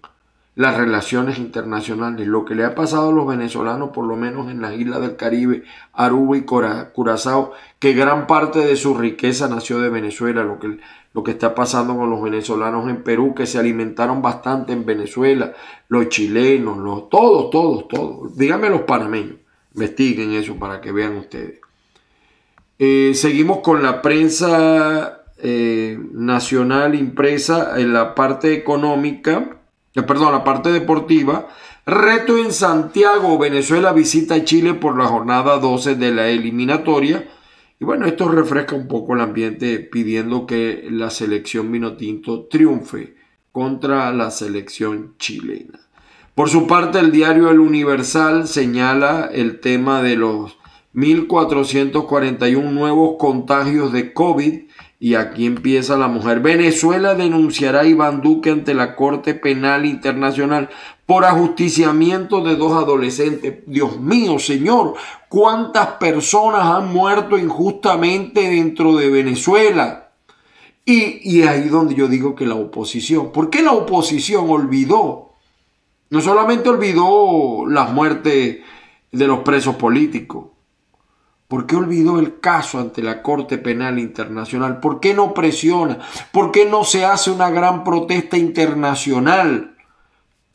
las 0.54 0.76
relaciones 0.76 1.38
internacionales, 1.38 2.28
lo 2.28 2.44
que 2.44 2.54
le 2.54 2.64
ha 2.64 2.76
pasado 2.76 3.08
a 3.08 3.12
los 3.12 3.26
venezolanos, 3.26 3.90
por 3.90 4.06
lo 4.06 4.14
menos 4.14 4.48
en 4.48 4.62
las 4.62 4.74
islas 4.74 5.00
del 5.00 5.16
Caribe, 5.16 5.64
Aruba 5.92 6.36
y 6.36 6.42
Curazao, 6.42 7.52
que 7.80 7.94
gran 7.94 8.28
parte 8.28 8.60
de 8.60 8.76
su 8.76 8.94
riqueza 8.96 9.48
nació 9.48 9.80
de 9.80 9.90
Venezuela, 9.90 10.44
lo 10.44 10.60
que, 10.60 10.78
lo 11.12 11.24
que 11.24 11.32
está 11.32 11.52
pasando 11.52 11.96
con 11.96 12.08
los 12.08 12.22
venezolanos 12.22 12.88
en 12.88 13.02
Perú, 13.02 13.34
que 13.34 13.46
se 13.46 13.58
alimentaron 13.58 14.22
bastante 14.22 14.72
en 14.72 14.86
Venezuela, 14.86 15.52
los 15.88 16.08
chilenos, 16.10 16.78
los, 16.78 17.10
todos, 17.10 17.50
todos, 17.50 17.88
todos. 17.88 18.36
Díganme 18.36 18.70
los 18.70 18.82
panameños, 18.82 19.38
investiguen 19.74 20.32
eso 20.32 20.54
para 20.54 20.80
que 20.80 20.92
vean 20.92 21.16
ustedes. 21.16 21.65
Eh, 22.78 23.12
seguimos 23.14 23.60
con 23.60 23.82
la 23.82 24.02
prensa 24.02 25.24
eh, 25.38 25.98
nacional 26.12 26.94
impresa 26.94 27.80
en 27.80 27.92
la 27.92 28.14
parte 28.14 28.52
económica. 28.52 29.58
Eh, 29.94 30.02
perdón, 30.02 30.32
la 30.32 30.44
parte 30.44 30.70
deportiva. 30.70 31.48
Reto 31.86 32.36
en 32.36 32.52
Santiago, 32.52 33.38
Venezuela 33.38 33.92
visita 33.92 34.44
Chile 34.44 34.74
por 34.74 34.98
la 34.98 35.06
jornada 35.06 35.58
12 35.58 35.94
de 35.94 36.12
la 36.12 36.28
eliminatoria. 36.28 37.28
Y 37.78 37.84
bueno, 37.84 38.06
esto 38.06 38.28
refresca 38.28 38.74
un 38.74 38.88
poco 38.88 39.14
el 39.14 39.20
ambiente 39.20 39.78
pidiendo 39.78 40.46
que 40.46 40.86
la 40.90 41.10
selección 41.10 41.70
Vinotinto 41.70 42.46
triunfe 42.46 43.16
contra 43.52 44.12
la 44.12 44.30
selección 44.30 45.14
chilena. 45.18 45.80
Por 46.34 46.50
su 46.50 46.66
parte, 46.66 46.98
el 46.98 47.12
diario 47.12 47.50
El 47.50 47.60
Universal 47.60 48.48
señala 48.48 49.30
el 49.32 49.60
tema 49.60 50.02
de 50.02 50.16
los 50.16 50.58
1.441 50.96 52.72
nuevos 52.72 53.16
contagios 53.18 53.92
de 53.92 54.14
COVID 54.14 54.62
y 54.98 55.14
aquí 55.14 55.44
empieza 55.44 55.98
la 55.98 56.08
mujer. 56.08 56.40
Venezuela 56.40 57.14
denunciará 57.14 57.80
a 57.80 57.86
Iván 57.86 58.22
Duque 58.22 58.50
ante 58.50 58.72
la 58.72 58.96
Corte 58.96 59.34
Penal 59.34 59.84
Internacional 59.84 60.70
por 61.04 61.26
ajusticiamiento 61.26 62.40
de 62.40 62.56
dos 62.56 62.72
adolescentes. 62.72 63.58
Dios 63.66 64.00
mío, 64.00 64.38
Señor, 64.38 64.94
¿cuántas 65.28 65.86
personas 65.98 66.62
han 66.62 66.90
muerto 66.92 67.36
injustamente 67.36 68.48
dentro 68.48 68.96
de 68.96 69.10
Venezuela? 69.10 70.12
Y, 70.86 71.20
y 71.22 71.42
ahí 71.42 71.68
donde 71.68 71.94
yo 71.94 72.08
digo 72.08 72.34
que 72.34 72.46
la 72.46 72.54
oposición, 72.54 73.32
¿por 73.32 73.50
qué 73.50 73.62
la 73.62 73.72
oposición 73.72 74.48
olvidó? 74.48 75.32
No 76.08 76.22
solamente 76.22 76.70
olvidó 76.70 77.66
las 77.68 77.92
muertes 77.92 78.60
de 79.12 79.26
los 79.26 79.40
presos 79.40 79.74
políticos, 79.76 80.55
¿Por 81.48 81.66
qué 81.66 81.76
olvidó 81.76 82.18
el 82.18 82.40
caso 82.40 82.78
ante 82.78 83.02
la 83.02 83.22
Corte 83.22 83.58
Penal 83.58 83.98
Internacional? 83.98 84.80
¿Por 84.80 85.00
qué 85.00 85.14
no 85.14 85.32
presiona? 85.32 85.98
¿Por 86.32 86.50
qué 86.50 86.66
no 86.66 86.82
se 86.84 87.04
hace 87.04 87.30
una 87.30 87.50
gran 87.50 87.84
protesta 87.84 88.36
internacional 88.36 89.76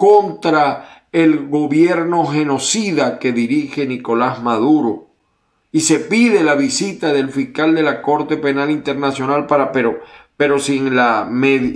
contra 0.01 1.05
el 1.12 1.48
gobierno 1.48 2.25
genocida 2.25 3.19
que 3.19 3.33
dirige 3.33 3.86
Nicolás 3.86 4.41
Maduro. 4.41 5.10
Y 5.71 5.81
se 5.81 6.00
pide 6.00 6.43
la 6.43 6.55
visita 6.55 7.13
del 7.13 7.29
fiscal 7.29 7.75
de 7.75 7.83
la 7.83 8.01
Corte 8.01 8.38
Penal 8.38 8.71
Internacional 8.71 9.45
para, 9.45 9.71
pero, 9.71 10.00
pero 10.38 10.60
sin, 10.60 10.95
la, 10.95 11.29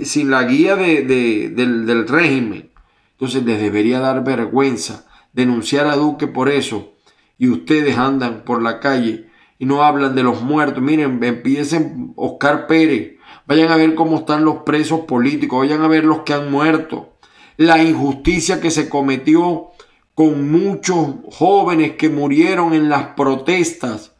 sin 0.04 0.30
la 0.30 0.42
guía 0.44 0.76
del, 0.76 1.54
del 1.54 2.08
régimen. 2.08 2.70
Entonces 3.12 3.44
les 3.44 3.60
debería 3.60 4.00
dar 4.00 4.24
vergüenza 4.24 5.06
denunciar 5.32 5.86
a 5.86 5.96
Duque 5.96 6.26
por 6.26 6.48
eso. 6.48 6.92
Y 7.38 7.48
ustedes 7.48 7.98
andan 7.98 8.42
por 8.44 8.62
la 8.62 8.80
calle 8.80 9.26
y 9.58 9.66
no 9.66 9.82
hablan 9.82 10.14
de 10.14 10.22
los 10.22 10.42
muertos. 10.42 10.82
Miren, 10.82 11.22
empiecen 11.22 12.12
Oscar 12.16 12.66
Pérez. 12.66 13.16
Vayan 13.46 13.70
a 13.70 13.76
ver 13.76 13.94
cómo 13.94 14.18
están 14.18 14.44
los 14.44 14.58
presos 14.58 15.00
políticos. 15.00 15.60
Vayan 15.60 15.82
a 15.82 15.88
ver 15.88 16.04
los 16.04 16.20
que 16.20 16.34
han 16.34 16.50
muerto 16.50 17.16
la 17.56 17.82
injusticia 17.82 18.60
que 18.60 18.70
se 18.70 18.88
cometió 18.88 19.68
con 20.14 20.50
muchos 20.50 21.14
jóvenes 21.30 21.92
que 21.92 22.08
murieron 22.08 22.72
en 22.74 22.88
las 22.88 23.08
protestas 23.08 24.12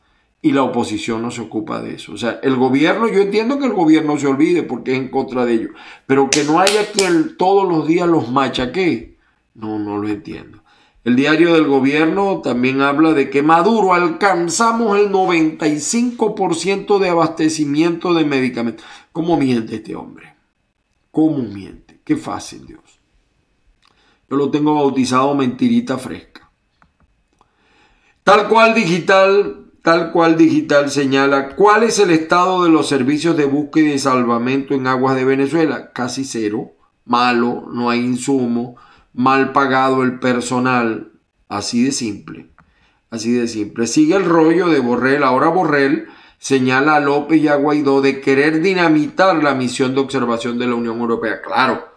y 0.42 0.52
la 0.52 0.62
oposición 0.62 1.23
no 1.23 1.30
se 1.30 1.40
ocupa 1.40 1.80
de 1.80 1.94
eso. 1.94 2.12
O 2.12 2.16
sea, 2.16 2.38
el 2.42 2.56
gobierno, 2.56 3.08
yo 3.08 3.20
entiendo 3.20 3.58
que 3.58 3.66
el 3.66 3.73
gobierno 3.73 4.18
se 4.18 4.26
olvide 4.26 4.62
porque 4.62 4.92
es 4.92 4.99
en 4.99 5.08
contra 5.08 5.44
de 5.44 5.54
ellos, 5.54 5.70
pero 6.06 6.30
que 6.30 6.44
no 6.44 6.61
haya 6.61 6.90
quien 6.92 7.37
todos 7.37 7.68
los 7.68 7.87
días 7.87 8.08
los 8.08 8.30
machaque, 8.30 9.16
no, 9.54 9.78
no 9.78 9.99
lo 9.99 10.08
entiendo. 10.08 10.62
El 11.06 11.14
diario 11.14 11.54
del 11.54 11.68
gobierno 11.68 12.40
también 12.42 12.80
habla 12.80 13.12
de 13.12 13.30
que 13.30 13.40
Maduro 13.40 13.94
alcanzamos 13.94 14.98
el 14.98 15.12
95% 15.12 16.98
de 16.98 17.08
abastecimiento 17.08 18.12
de 18.12 18.25
medicamentos. 18.25 18.84
¿Cómo 19.12 19.36
miente 19.36 19.76
este 19.76 19.94
hombre? 19.94 20.34
¿Cómo 21.12 21.44
miente? 21.44 22.00
Qué 22.02 22.16
fácil, 22.16 22.66
Dios. 22.66 22.80
Yo 24.28 24.36
lo 24.36 24.50
tengo 24.50 24.75
bautizado 24.75 25.32
mentirita 25.36 25.96
fresca. 25.96 26.50
Tal 28.25 28.48
cual 28.48 28.75
digital, 28.75 29.70
tal 29.84 30.10
cual 30.10 30.36
digital 30.36 30.90
señala 30.90 31.54
cuál 31.54 31.84
es 31.84 32.00
el 32.00 32.10
estado 32.10 32.64
de 32.64 32.70
los 32.70 32.88
servicios 32.88 33.36
de 33.36 33.44
búsqueda 33.44 33.94
y 33.94 34.00
salvamento 34.00 34.75
en 34.75 34.88
aguas 34.88 35.14
de 35.14 35.25
Venezuela. 35.25 35.92
Casi 35.92 36.25
cero, 36.25 36.72
malo, 37.04 37.68
no 37.72 37.90
hay 37.90 38.00
insumo, 38.00 38.75
mal 39.16 39.52
pagado 39.52 40.04
el 40.04 40.20
personal. 40.20 41.11
Así 41.49 41.82
de 41.82 41.92
simple, 41.92 42.46
así 43.11 43.32
de 43.32 43.49
simple. 43.49 43.87
Sigue 43.88 44.14
el 44.14 44.25
rollo 44.25 44.68
de 44.68 44.78
Borrell. 44.78 45.25
Ahora 45.25 45.49
Borrell 45.49 46.06
señala 46.38 46.96
a 46.96 47.00
López 47.00 47.42
y 47.42 47.49
a 47.49 47.56
Guaidó 47.56 48.00
de 48.02 48.20
querer 48.20 48.61
dinamitar 48.61 49.42
la 49.42 49.54
misión 49.54 49.94
de 49.94 50.00
observación 50.00 50.58
de 50.58 50.66
la 50.66 50.75
Unión 50.75 51.00
Europea. 51.00 51.40
Claro, 51.42 51.88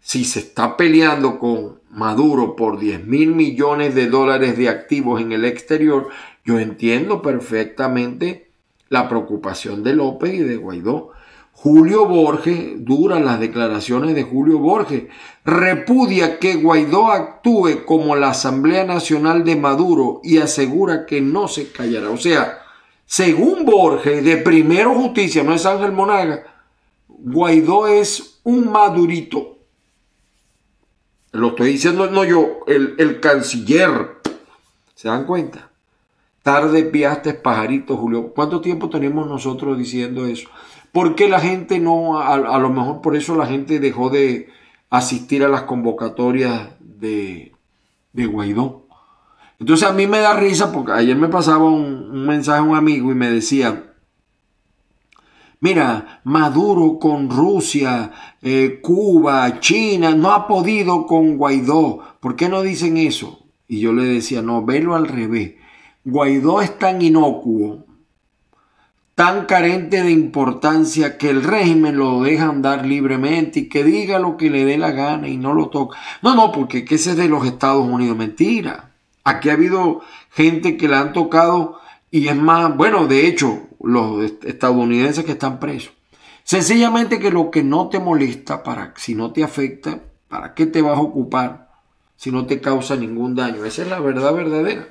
si 0.00 0.24
se 0.24 0.40
está 0.40 0.76
peleando 0.76 1.38
con 1.38 1.78
Maduro 1.90 2.56
por 2.56 2.78
10 2.78 3.06
mil 3.06 3.34
millones 3.34 3.94
de 3.94 4.08
dólares 4.08 4.58
de 4.58 4.68
activos 4.68 5.20
en 5.20 5.32
el 5.32 5.44
exterior, 5.44 6.08
yo 6.44 6.58
entiendo 6.58 7.22
perfectamente 7.22 8.50
la 8.88 9.08
preocupación 9.08 9.82
de 9.82 9.94
López 9.94 10.34
y 10.34 10.40
de 10.40 10.56
Guaidó. 10.56 11.12
Julio 11.54 12.06
Borges, 12.06 12.84
duran 12.84 13.24
las 13.24 13.40
declaraciones 13.40 14.14
de 14.14 14.22
Julio 14.22 14.58
Borges, 14.58 15.04
repudia 15.44 16.38
que 16.38 16.56
Guaidó 16.56 17.10
actúe 17.10 17.84
como 17.86 18.16
la 18.16 18.30
Asamblea 18.30 18.84
Nacional 18.84 19.44
de 19.44 19.56
Maduro 19.56 20.20
y 20.22 20.38
asegura 20.38 21.06
que 21.06 21.20
no 21.22 21.48
se 21.48 21.72
callará. 21.72 22.10
O 22.10 22.18
sea, 22.18 22.58
según 23.06 23.64
Borges, 23.64 24.24
de 24.24 24.36
Primero 24.36 24.94
Justicia, 24.94 25.42
no 25.42 25.54
es 25.54 25.64
Ángel 25.64 25.92
Monaga, 25.92 26.44
Guaidó 27.08 27.86
es 27.86 28.40
un 28.44 28.70
madurito, 28.70 29.54
lo 31.34 31.48
estoy 31.48 31.72
diciendo 31.72 32.06
no 32.06 32.22
yo, 32.22 32.60
el, 32.68 33.18
canciller. 33.18 34.18
¿Se 34.94 35.08
dan 35.08 35.24
cuenta? 35.24 35.68
Tarde 36.44 36.84
piaste 36.84 37.34
pajarito, 37.34 37.96
Julio. 37.96 38.32
¿Cuánto 38.32 38.60
tiempo 38.60 38.88
tenemos 38.88 39.26
nosotros 39.26 39.76
diciendo 39.76 40.26
eso? 40.26 40.48
¿Por 40.94 41.16
qué 41.16 41.28
la 41.28 41.40
gente 41.40 41.80
no, 41.80 42.20
a, 42.20 42.58
lo 42.60 42.70
mejor 42.70 43.00
por 43.00 43.16
eso 43.16 43.34
la 43.34 43.46
gente 43.46 43.80
dejó 43.80 44.10
de 44.10 44.46
asistir 44.90 45.42
a 45.42 45.48
las 45.48 45.62
convocatorias 45.62 46.68
de, 46.78 47.50
de 48.12 48.26
Guaidó? 48.26 48.86
Entonces 49.58 49.88
a 49.88 49.92
mí 49.92 50.06
me 50.06 50.20
da 50.20 50.36
risa 50.36 50.70
porque 50.70 50.92
ayer 50.92 51.16
me 51.16 51.26
pasaba 51.26 51.64
un, 51.64 52.10
un 52.12 52.26
mensaje 52.26 52.60
a 52.60 52.62
un 52.62 52.76
amigo 52.76 53.10
y 53.10 53.16
me 53.16 53.28
decía, 53.28 53.94
Mira, 55.58 56.20
Maduro 56.22 57.00
con 57.00 57.28
Rusia, 57.28 58.12
eh, 58.40 58.80
Cuba, 58.80 59.58
China, 59.58 60.14
no 60.14 60.30
ha 60.30 60.46
podido 60.46 61.06
con 61.06 61.38
Guaidó. 61.38 62.00
¿Por 62.20 62.36
qué 62.36 62.48
no 62.48 62.62
dicen 62.62 62.98
eso? 62.98 63.46
Y 63.66 63.80
yo 63.80 63.92
le 63.92 64.04
decía, 64.04 64.42
no, 64.42 64.64
velo 64.64 64.94
al 64.94 65.08
revés. 65.08 65.54
Guaidó 66.04 66.60
es 66.60 66.78
tan 66.78 67.02
inocuo, 67.02 67.84
tan 69.14 69.46
carente 69.46 70.02
de 70.02 70.10
importancia 70.10 71.16
que 71.18 71.30
el 71.30 71.44
régimen 71.44 71.96
lo 71.96 72.22
deja 72.22 72.48
andar 72.48 72.84
libremente 72.84 73.60
y 73.60 73.68
que 73.68 73.84
diga 73.84 74.18
lo 74.18 74.36
que 74.36 74.50
le 74.50 74.64
dé 74.64 74.76
la 74.76 74.90
gana 74.90 75.28
y 75.28 75.36
no 75.36 75.54
lo 75.54 75.68
toca. 75.68 75.98
No, 76.22 76.34
no, 76.34 76.50
porque 76.50 76.84
ese 76.88 77.10
es 77.10 77.16
de 77.16 77.28
los 77.28 77.46
Estados 77.46 77.86
Unidos. 77.86 78.16
Mentira. 78.16 78.90
Aquí 79.22 79.50
ha 79.50 79.54
habido 79.54 80.02
gente 80.30 80.76
que 80.76 80.88
le 80.88 80.96
han 80.96 81.12
tocado 81.12 81.80
y 82.10 82.28
es 82.28 82.36
más, 82.36 82.76
bueno, 82.76 83.06
de 83.06 83.26
hecho, 83.26 83.62
los 83.80 84.32
estadounidenses 84.44 85.24
que 85.24 85.32
están 85.32 85.60
presos. 85.60 85.92
Sencillamente 86.42 87.18
que 87.18 87.30
lo 87.30 87.50
que 87.50 87.62
no 87.62 87.88
te 87.88 87.98
molesta, 87.98 88.62
para, 88.62 88.92
si 88.96 89.14
no 89.14 89.32
te 89.32 89.42
afecta, 89.42 90.00
¿para 90.28 90.54
qué 90.54 90.66
te 90.66 90.82
vas 90.82 90.98
a 90.98 91.02
ocupar 91.02 91.70
si 92.16 92.30
no 92.30 92.46
te 92.46 92.60
causa 92.60 92.96
ningún 92.96 93.34
daño? 93.34 93.64
Esa 93.64 93.82
es 93.82 93.88
la 93.88 94.00
verdad 94.00 94.34
verdadera. 94.34 94.88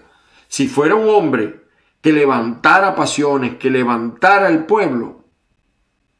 Si 0.47 0.67
fuera 0.67 0.95
un 0.95 1.07
hombre 1.09 1.62
que 2.03 2.11
levantara 2.11 2.95
pasiones, 2.95 3.55
que 3.55 3.69
levantara 3.69 4.49
el 4.49 4.65
pueblo, 4.65 5.23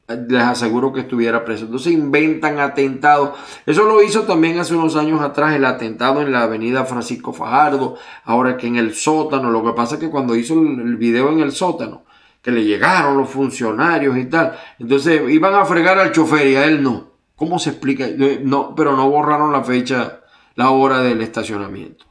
les 0.08 0.42
aseguro 0.42 0.94
que 0.94 1.02
estuviera 1.02 1.44
preso. 1.44 1.66
Entonces 1.66 1.92
inventan 1.92 2.58
atentados. 2.60 3.38
Eso 3.66 3.84
lo 3.84 4.02
hizo 4.02 4.24
también 4.24 4.58
hace 4.60 4.76
unos 4.76 4.96
años 4.96 5.22
atrás 5.22 5.54
el 5.54 5.66
atentado 5.66 6.22
en 6.22 6.32
la 6.32 6.44
avenida 6.44 6.86
Francisco 6.86 7.34
Fajardo, 7.34 7.98
ahora 8.24 8.56
que 8.56 8.68
en 8.68 8.78
el 8.78 8.96
sótano. 8.96 9.52
Lo 9.52 9.62
que 9.62 9.74
pasa 9.74 9.96
es 9.96 10.00
que 10.00 10.10
cuando 10.10 10.38
hizo 10.38 10.54
el 10.54 10.96
video 10.96 11.30
en 11.34 11.42
el 11.42 11.52
sótano, 11.52 12.06
que 12.42 12.52
le 12.52 12.64
llegaron 12.64 13.18
los 13.18 13.30
funcionarios 13.30 14.18
y 14.18 14.26
tal. 14.26 14.58
Entonces 14.80 15.22
iban 15.30 15.54
a 15.54 15.66
fregar 15.66 16.00
al 16.00 16.14
chofer 16.14 16.48
y 16.48 16.56
a 16.56 16.66
él 16.66 16.82
no. 16.82 17.12
¿Cómo 17.36 17.60
se 17.60 17.72
explica? 17.72 18.08
No, 18.42 18.74
pero 18.74 18.96
no 18.96 19.10
borraron 19.10 19.52
la 19.52 19.66
fecha, 19.66 20.22
la 20.56 20.70
hora 20.70 21.00
del 21.02 21.22
estacionamiento. 21.22 22.06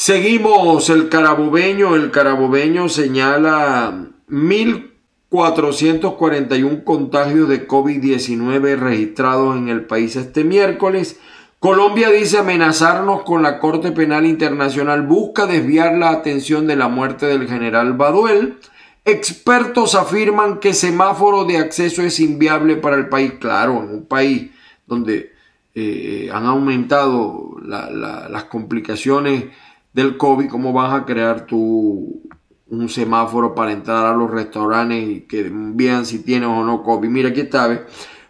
Seguimos 0.00 0.88
el 0.88 1.10
carabobeño. 1.10 1.94
El 1.94 2.10
carabobeño 2.10 2.88
señala 2.88 4.06
1.441 4.30 6.84
contagios 6.84 7.50
de 7.50 7.68
COVID-19 7.68 8.78
registrados 8.78 9.58
en 9.58 9.68
el 9.68 9.84
país 9.84 10.16
este 10.16 10.42
miércoles. 10.42 11.20
Colombia 11.58 12.08
dice 12.08 12.38
amenazarnos 12.38 13.24
con 13.24 13.42
la 13.42 13.58
Corte 13.58 13.92
Penal 13.92 14.24
Internacional, 14.24 15.06
busca 15.06 15.44
desviar 15.44 15.98
la 15.98 16.08
atención 16.08 16.66
de 16.66 16.76
la 16.76 16.88
muerte 16.88 17.26
del 17.26 17.46
general 17.46 17.92
Baduel. 17.92 18.56
Expertos 19.04 19.94
afirman 19.94 20.60
que 20.60 20.72
semáforo 20.72 21.44
de 21.44 21.58
acceso 21.58 22.00
es 22.00 22.20
inviable 22.20 22.76
para 22.76 22.96
el 22.96 23.10
país. 23.10 23.34
Claro, 23.38 23.82
en 23.82 23.90
un 23.90 24.06
país 24.06 24.50
donde 24.86 25.34
eh, 25.74 26.30
han 26.32 26.46
aumentado 26.46 27.50
las 27.62 28.44
complicaciones 28.44 29.44
del 29.92 30.16
COVID, 30.16 30.48
¿cómo 30.48 30.72
vas 30.72 30.94
a 30.94 31.04
crear 31.04 31.46
tú 31.46 32.22
un 32.68 32.88
semáforo 32.88 33.54
para 33.54 33.72
entrar 33.72 34.06
a 34.06 34.14
los 34.14 34.30
restaurantes 34.30 35.08
y 35.08 35.20
que 35.22 35.50
vean 35.52 36.06
si 36.06 36.20
tienes 36.20 36.48
o 36.48 36.64
no 36.64 36.82
COVID? 36.82 37.08
Mira, 37.08 37.30
aquí 37.30 37.40
está, 37.40 37.66
¿ves? 37.66 37.80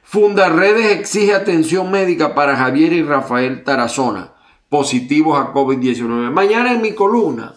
Fundarredes 0.02 0.98
exige 0.98 1.34
atención 1.34 1.90
médica 1.90 2.34
para 2.34 2.56
Javier 2.56 2.92
y 2.92 3.02
Rafael 3.02 3.62
Tarazona, 3.62 4.32
positivos 4.68 5.38
a 5.38 5.52
COVID-19. 5.52 6.30
Mañana 6.32 6.72
en 6.72 6.82
mi 6.82 6.94
columna 6.94 7.54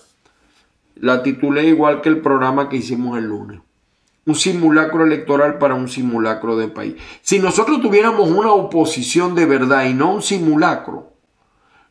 la 0.96 1.24
titulé 1.24 1.66
igual 1.66 2.02
que 2.02 2.10
el 2.10 2.22
programa 2.22 2.70
que 2.70 2.78
hicimos 2.78 3.18
el 3.18 3.26
lunes. 3.26 3.60
Un 4.26 4.36
simulacro 4.36 5.04
electoral 5.04 5.58
para 5.58 5.74
un 5.74 5.90
simulacro 5.90 6.56
de 6.56 6.68
país. 6.68 6.96
Si 7.22 7.40
nosotros 7.40 7.82
tuviéramos 7.82 8.30
una 8.30 8.52
oposición 8.52 9.36
de 9.36 9.46
verdad 9.46 9.86
y 9.86 9.94
no 9.94 10.14
un 10.14 10.22
simulacro, 10.22 11.13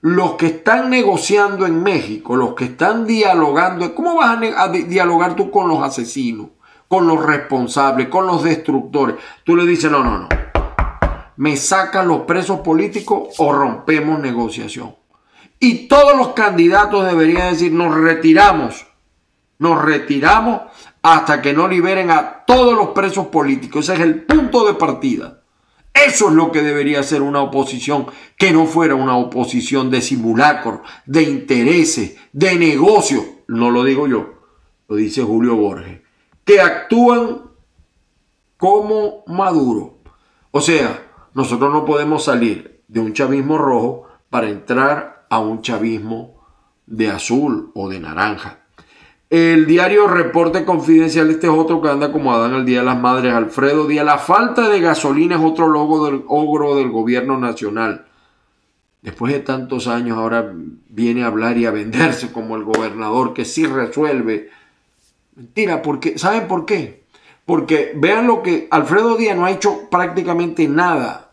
los 0.03 0.35
que 0.35 0.47
están 0.47 0.91
negociando 0.91 1.67
en 1.67 1.83
México, 1.83 2.37
los 2.37 2.55
que 2.55 2.65
están 2.65 3.07
dialogando, 3.07 3.95
¿cómo 3.95 4.17
vas 4.17 4.39
a, 4.57 4.69
dialogar 4.69 5.35
tú 5.35 5.51
con 5.51 5.69
los 5.69 5.83
asesinos, 5.83 6.49
con 6.87 7.07
los 7.07 7.25
responsables, 7.25 8.09
con 8.09 8.27
los 8.27 8.45
destructores? 8.45 9.17
Tú 9.45 9.57
le 9.57 9.65
dices, 9.65 9.91
no, 9.91 10.05
no, 10.05 10.19
no 10.19 10.29
me 11.37 11.57
sacan 11.57 12.09
los 12.09 12.21
presos 12.21 12.61
políticos 12.61 13.35
o 13.39 13.53
rompemos 13.53 14.21
negociación. 14.21 14.95
Y 15.59 15.89
todos 15.89 16.17
los 16.17 16.29
candidatos 16.29 17.05
deberían 17.05 17.53
decir, 17.53 17.73
nos 17.73 17.95
retiramos, 17.95 18.87
nos 19.59 19.83
retiramos 19.83 20.63
hasta 21.03 21.41
que 21.41 21.53
no 21.53 21.69
liberen 21.69 22.11
a 22.11 22.45
todos 22.47 22.75
los 22.75 22.89
presos 22.89 23.27
políticos. 23.27 23.89
Ese 23.89 23.95
es 23.95 24.01
el 24.01 24.23
punto 24.23 24.67
de 24.67 24.75
partida. 24.75 25.42
Eso 25.95 26.29
es 26.29 26.35
lo 26.35 26.51
que 26.51 26.63
debería 26.63 27.03
ser 27.03 27.23
una 27.23 27.43
oposición, 27.43 28.07
que 28.39 28.53
no 28.53 28.67
fuera 28.67 28.95
una 28.95 29.17
oposición 29.17 29.91
de 29.91 30.01
simulacro, 30.01 30.83
de 31.07 31.23
intereses, 31.23 32.17
de 32.33 32.57
negocio. 32.57 33.23
No 33.47 33.71
lo 33.71 33.85
digo 33.85 34.07
yo, 34.07 34.35
lo 34.89 34.97
dice 34.97 35.23
Julio 35.23 35.57
Borges. 35.57 36.01
Que 36.45 36.61
actúan 36.61 37.43
como 38.57 39.25
Maduro. 39.27 39.99
O 40.51 40.61
sea, 40.61 41.11
nosotros 41.35 41.73
no 41.73 41.85
podemos 41.85 42.25
salir 42.25 42.83
de 42.89 43.01
un 43.01 43.13
chavismo 43.13 43.59
rojo 43.59 44.07
para 44.31 44.49
entrar 44.49 45.27
a 45.29 45.41
un 45.41 45.63
chavismo 45.63 46.43
de 46.87 47.11
azul 47.11 47.71
o 47.75 47.89
de 47.89 48.01
naranja. 48.01 48.62
El 49.33 49.65
diario 49.65 50.09
Reporte 50.09 50.67
Confidencial, 50.67 51.31
este 51.31 51.47
es 51.47 51.53
otro 51.55 51.81
que 51.81 51.89
anda 51.89 52.13
como 52.13 52.35
Adán 52.35 52.53
el 52.53 52.67
Día 52.67 52.81
de 52.81 52.85
las 52.85 53.01
Madres, 53.01 53.33
Alfredo 53.33 53.87
Díaz. 53.87 54.05
La 54.05 54.19
falta 54.19 54.69
de 54.69 54.79
gasolina 54.79 55.37
es 55.37 55.43
otro 55.43 55.69
logo 55.69 56.05
del 56.05 56.23
ogro 56.29 56.77
del 56.77 56.91
gobierno 56.91 57.39
nacional. 57.39 58.05
Después 59.01 59.33
de 59.33 59.41
tantos 59.41 59.89
años 59.89 60.19
ahora 60.19 60.53
viene 60.91 61.23
a 61.25 61.29
hablar 61.29 61.57
y 61.57 61.65
a 61.65 61.71
venderse 61.71 62.31
como 62.31 62.57
el 62.57 62.65
gobernador 62.65 63.33
que 63.33 63.47
sí 63.47 63.65
resuelve. 63.65 64.51
Mentira, 65.35 65.81
porque 65.81 66.19
¿saben 66.19 66.47
por 66.47 66.67
qué? 66.67 67.05
Porque 67.47 67.95
vean 67.97 68.27
lo 68.27 68.43
que 68.43 68.69
Alfredo 68.71 69.17
Díaz 69.17 69.35
no 69.35 69.47
ha 69.47 69.51
hecho 69.51 69.89
prácticamente 69.91 70.69
nada 70.69 71.31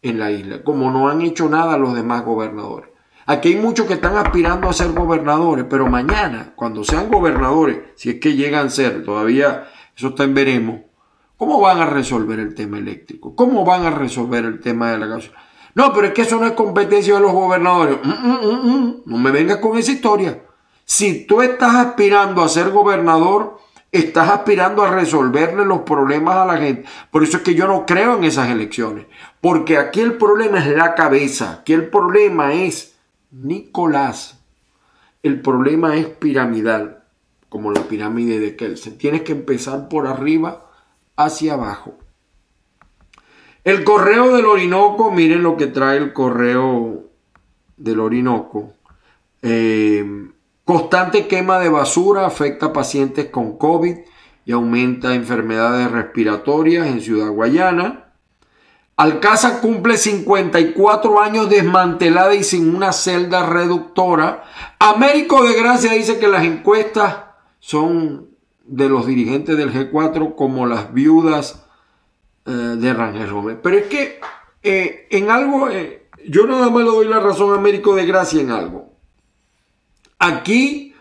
en 0.00 0.18
la 0.18 0.30
isla, 0.30 0.64
como 0.64 0.90
no 0.90 1.10
han 1.10 1.20
hecho 1.20 1.50
nada 1.50 1.76
los 1.76 1.94
demás 1.94 2.24
gobernadores. 2.24 2.91
Aquí 3.26 3.50
hay 3.50 3.56
muchos 3.56 3.86
que 3.86 3.94
están 3.94 4.16
aspirando 4.16 4.68
a 4.68 4.72
ser 4.72 4.92
gobernadores, 4.92 5.66
pero 5.68 5.86
mañana, 5.86 6.52
cuando 6.56 6.82
sean 6.82 7.08
gobernadores, 7.08 7.78
si 7.94 8.10
es 8.10 8.20
que 8.20 8.34
llegan 8.34 8.66
a 8.66 8.70
ser, 8.70 9.04
todavía 9.04 9.68
eso 9.96 10.08
está 10.08 10.24
en 10.24 10.34
veremos, 10.34 10.80
¿cómo 11.36 11.60
van 11.60 11.80
a 11.80 11.86
resolver 11.86 12.40
el 12.40 12.54
tema 12.54 12.78
eléctrico? 12.78 13.36
¿Cómo 13.36 13.64
van 13.64 13.84
a 13.86 13.90
resolver 13.90 14.44
el 14.44 14.60
tema 14.60 14.90
de 14.90 14.98
la 14.98 15.06
gasolina? 15.06 15.40
No, 15.74 15.92
pero 15.92 16.08
es 16.08 16.12
que 16.12 16.22
eso 16.22 16.38
no 16.38 16.46
es 16.46 16.52
competencia 16.52 17.14
de 17.14 17.20
los 17.20 17.32
gobernadores. 17.32 17.98
Mm, 18.02 18.10
mm, 18.10 18.70
mm, 18.70 19.02
no 19.06 19.18
me 19.18 19.30
vengas 19.30 19.58
con 19.58 19.78
esa 19.78 19.92
historia. 19.92 20.42
Si 20.84 21.26
tú 21.26 21.40
estás 21.40 21.74
aspirando 21.76 22.42
a 22.42 22.48
ser 22.48 22.70
gobernador, 22.70 23.58
estás 23.90 24.28
aspirando 24.30 24.82
a 24.82 24.90
resolverle 24.90 25.64
los 25.64 25.80
problemas 25.80 26.36
a 26.36 26.46
la 26.46 26.58
gente. 26.58 26.88
Por 27.10 27.22
eso 27.22 27.38
es 27.38 27.42
que 27.42 27.54
yo 27.54 27.66
no 27.66 27.86
creo 27.86 28.16
en 28.16 28.24
esas 28.24 28.50
elecciones. 28.50 29.06
Porque 29.40 29.78
aquí 29.78 30.00
el 30.00 30.14
problema 30.18 30.58
es 30.58 30.66
la 30.66 30.94
cabeza. 30.94 31.58
Aquí 31.60 31.72
el 31.72 31.88
problema 31.88 32.52
es 32.52 32.91
Nicolás. 33.32 34.38
El 35.22 35.40
problema 35.40 35.96
es 35.96 36.06
piramidal, 36.06 37.04
como 37.48 37.72
la 37.72 37.82
pirámide 37.82 38.38
de 38.38 38.56
Kelsen. 38.56 38.98
Tienes 38.98 39.22
que 39.22 39.32
empezar 39.32 39.88
por 39.88 40.06
arriba 40.06 40.70
hacia 41.16 41.54
abajo. 41.54 41.94
El 43.64 43.84
correo 43.84 44.34
del 44.34 44.46
Orinoco, 44.46 45.10
miren 45.10 45.42
lo 45.42 45.56
que 45.56 45.68
trae 45.68 45.96
el 45.96 46.12
correo 46.12 47.04
del 47.76 48.00
Orinoco. 48.00 48.72
Eh, 49.40 50.04
constante 50.64 51.26
quema 51.26 51.58
de 51.58 51.68
basura 51.68 52.26
afecta 52.26 52.66
a 52.66 52.72
pacientes 52.72 53.26
con 53.26 53.56
COVID 53.56 53.96
y 54.44 54.52
aumenta 54.52 55.14
enfermedades 55.14 55.90
respiratorias 55.90 56.88
en 56.88 57.00
Ciudad 57.00 57.30
Guayana. 57.30 58.01
Alcázar 59.02 59.60
cumple 59.60 59.96
54 59.96 61.20
años 61.20 61.50
desmantelada 61.50 62.36
y 62.36 62.44
sin 62.44 62.72
una 62.72 62.92
celda 62.92 63.44
reductora. 63.44 64.44
Américo 64.78 65.42
de 65.42 65.54
Gracia 65.54 65.90
dice 65.90 66.20
que 66.20 66.28
las 66.28 66.44
encuestas 66.44 67.16
son 67.58 68.28
de 68.64 68.88
los 68.88 69.04
dirigentes 69.04 69.56
del 69.56 69.72
G4 69.72 70.36
como 70.36 70.66
las 70.66 70.94
viudas 70.94 71.66
eh, 72.46 72.52
de 72.52 72.94
Rangel 72.94 73.32
Gómez. 73.32 73.58
Pero 73.60 73.76
es 73.76 73.86
que 73.86 74.20
eh, 74.62 75.08
en 75.10 75.30
algo, 75.32 75.68
eh, 75.68 76.08
yo 76.28 76.46
nada 76.46 76.70
más 76.70 76.84
le 76.84 76.90
doy 76.90 77.08
la 77.08 77.18
razón 77.18 77.52
a 77.52 77.56
Américo 77.56 77.96
de 77.96 78.06
Gracia 78.06 78.40
en 78.40 78.52
algo. 78.52 78.92
Aquí, 80.20 80.94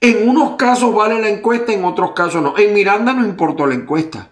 en 0.00 0.26
unos 0.26 0.56
casos 0.56 0.94
vale 0.94 1.20
la 1.20 1.28
encuesta, 1.28 1.74
en 1.74 1.84
otros 1.84 2.12
casos 2.12 2.42
no. 2.42 2.56
En 2.56 2.72
Miranda 2.72 3.12
no 3.12 3.26
importó 3.26 3.66
la 3.66 3.74
encuesta. 3.74 4.30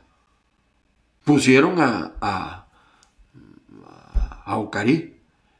Pusieron 1.22 1.78
a 1.82 2.12
a 2.22 2.59
Ocarí. 4.58 5.16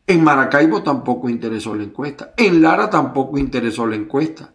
En 0.07 0.25
Maracaibo 0.25 0.83
tampoco 0.83 1.29
interesó 1.29 1.75
la 1.75 1.85
encuesta. 1.85 2.35
En 2.37 2.61
Lara 2.61 2.91
tampoco 2.91 3.39
interesó 3.39 3.87
la 3.87 3.97
encuesta. 3.97 4.53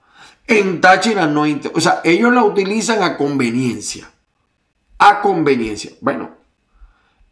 En 0.48 0.82
Táchira 0.82 1.28
no 1.28 1.45
interesó. 1.45 1.78
O 1.78 1.82
sea, 1.82 2.02
ellos 2.04 2.34
la 2.34 2.43
utilizan 2.43 3.02
a 3.04 3.15
conveniencia. 3.15 4.12
A 4.98 5.21
conveniencia. 5.21 5.91
Bueno, 6.02 6.32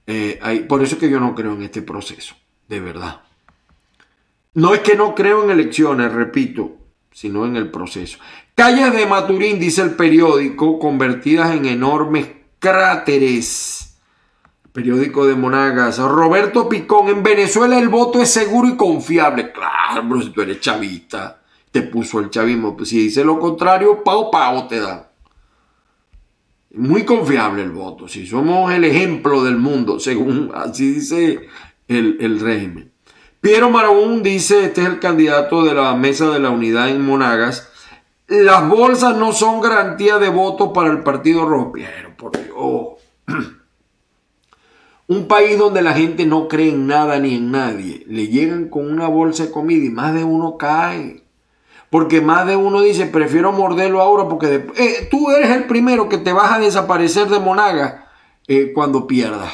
eh, 0.07 0.65
por 0.67 0.81
eso 0.81 0.95
es 0.95 1.01
que 1.01 1.09
yo 1.09 1.19
no 1.19 1.35
creo 1.35 1.53
en 1.53 1.63
este 1.63 1.81
proceso. 1.81 2.35
De 2.67 2.79
verdad. 2.79 3.21
No 4.53 4.73
es 4.73 4.81
que 4.81 4.95
no 4.95 5.15
creo 5.15 5.43
en 5.43 5.49
elecciones, 5.49 6.11
repito, 6.11 6.77
sino 7.11 7.45
en 7.45 7.55
el 7.55 7.71
proceso. 7.71 8.19
Calles 8.55 8.93
de 8.93 9.05
Maturín, 9.05 9.59
dice 9.59 9.81
el 9.81 9.95
periódico, 9.95 10.79
convertidas 10.79 11.55
en 11.55 11.65
enormes 11.65 12.27
cráteres 12.59 13.92
periódico 14.73 15.25
de 15.27 15.35
Monagas. 15.35 15.99
Roberto 15.99 16.67
Picón, 16.67 17.07
en 17.07 17.23
Venezuela 17.23 17.79
el 17.79 17.87
voto 17.87 18.21
es 18.21 18.29
seguro 18.29 18.67
y 18.67 18.75
confiable. 18.75 19.53
Claro, 19.53 20.03
pero 20.09 20.21
si 20.21 20.29
tú 20.31 20.41
eres 20.41 20.59
chavista, 20.59 21.41
te 21.71 21.83
puso 21.83 22.19
el 22.19 22.29
chavismo. 22.29 22.75
Pues 22.75 22.89
si 22.89 23.03
dice 23.03 23.23
lo 23.23 23.39
contrario, 23.39 24.03
pao, 24.03 24.29
pao 24.29 24.67
te 24.67 24.79
da. 24.79 25.11
Muy 26.71 27.05
confiable 27.05 27.61
el 27.61 27.69
voto. 27.69 28.07
Si 28.07 28.25
somos 28.25 28.73
el 28.73 28.83
ejemplo 28.83 29.43
del 29.43 29.57
mundo, 29.57 29.99
según 29.99 30.51
así 30.55 30.93
dice 30.93 31.47
el, 31.87 32.17
el 32.19 32.39
régimen. 32.39 32.91
Piero 33.39 33.69
Marabún 33.69 34.23
dice, 34.23 34.65
este 34.65 34.81
es 34.81 34.87
el 34.87 34.99
candidato 34.99 35.63
de 35.63 35.75
la 35.75 35.93
Mesa 35.95 36.31
de 36.31 36.39
la 36.39 36.49
Unidad 36.49 36.89
en 36.89 37.05
Monagas. 37.05 37.69
Las 38.27 38.67
bolsas 38.67 39.17
no 39.17 39.33
son 39.33 39.61
garantía 39.61 40.17
de 40.17 40.29
voto 40.29 40.73
para 40.73 40.89
el 40.89 41.03
Partido 41.03 41.45
Rojo. 41.45 41.73
Piero, 41.73 42.15
por 42.17 42.31
Dios. 42.31 43.53
Un 45.07 45.27
país 45.27 45.57
donde 45.57 45.81
la 45.81 45.93
gente 45.93 46.25
no 46.25 46.47
cree 46.47 46.69
en 46.69 46.87
nada 46.87 47.19
ni 47.19 47.35
en 47.35 47.51
nadie. 47.51 48.03
Le 48.07 48.27
llegan 48.27 48.69
con 48.69 48.91
una 48.91 49.07
bolsa 49.07 49.43
de 49.43 49.51
comida 49.51 49.85
y 49.85 49.89
más 49.89 50.13
de 50.13 50.23
uno 50.23 50.57
cae. 50.57 51.23
Porque 51.89 52.21
más 52.21 52.47
de 52.47 52.55
uno 52.55 52.81
dice, 52.81 53.05
prefiero 53.05 53.51
morderlo 53.51 54.01
ahora 54.01 54.27
porque 54.27 54.67
eh, 54.75 55.07
tú 55.11 55.29
eres 55.29 55.51
el 55.51 55.65
primero 55.65 56.09
que 56.09 56.17
te 56.17 56.33
vas 56.33 56.53
a 56.53 56.59
desaparecer 56.59 57.27
de 57.27 57.39
Monaga 57.39 58.07
eh, 58.47 58.71
cuando 58.73 59.05
pierdas. 59.05 59.51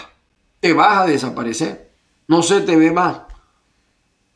Te 0.59 0.73
vas 0.73 0.99
a 0.99 1.05
desaparecer. 1.05 1.91
No 2.27 2.43
se 2.43 2.62
te 2.62 2.75
ve 2.77 2.91
más. 2.91 3.21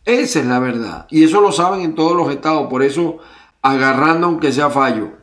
Esa 0.04 0.39
es 0.39 0.45
la 0.45 0.60
verdad. 0.60 1.08
Y 1.10 1.23
eso 1.23 1.39
lo 1.39 1.52
saben 1.52 1.82
en 1.82 1.95
todos 1.95 2.17
los 2.17 2.30
estados. 2.32 2.67
Por 2.69 2.84
eso 2.84 3.19
agarrando 3.62 4.28
aunque 4.28 4.52
sea 4.52 4.69
fallo. 4.69 5.22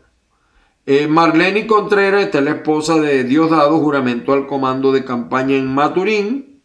Eh, 0.92 1.06
Marlene 1.06 1.68
Contreras, 1.68 2.24
esta 2.24 2.38
es 2.38 2.44
la 2.44 2.50
esposa 2.50 2.96
de 2.96 3.22
Diosdado, 3.22 3.78
juramentó 3.78 4.32
al 4.32 4.48
comando 4.48 4.90
de 4.90 5.04
campaña 5.04 5.54
en 5.54 5.72
Maturín. 5.72 6.62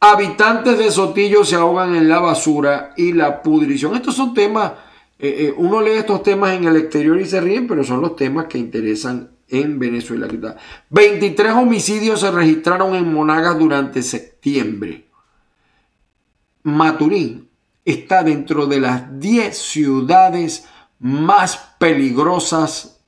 Habitantes 0.00 0.76
de 0.76 0.90
Sotillo 0.90 1.44
se 1.44 1.54
ahogan 1.54 1.94
en 1.94 2.08
la 2.08 2.18
basura 2.18 2.92
y 2.96 3.12
la 3.12 3.40
pudrición. 3.40 3.94
Estos 3.94 4.16
son 4.16 4.34
temas, 4.34 4.72
eh, 5.20 5.36
eh, 5.38 5.54
uno 5.56 5.80
lee 5.80 5.92
estos 5.92 6.24
temas 6.24 6.56
en 6.56 6.64
el 6.64 6.74
exterior 6.74 7.20
y 7.20 7.24
se 7.24 7.40
ríen, 7.40 7.68
pero 7.68 7.84
son 7.84 8.00
los 8.00 8.16
temas 8.16 8.46
que 8.46 8.58
interesan 8.58 9.30
en 9.46 9.78
Venezuela. 9.78 10.26
23 10.90 11.52
homicidios 11.52 12.18
se 12.18 12.30
registraron 12.32 12.96
en 12.96 13.14
Monagas 13.14 13.56
durante 13.56 14.02
septiembre. 14.02 15.06
Maturín 16.64 17.48
está 17.84 18.24
dentro 18.24 18.66
de 18.66 18.80
las 18.80 19.20
10 19.20 19.56
ciudades 19.56 20.66
más 20.98 21.76
peligrosas 21.78 22.98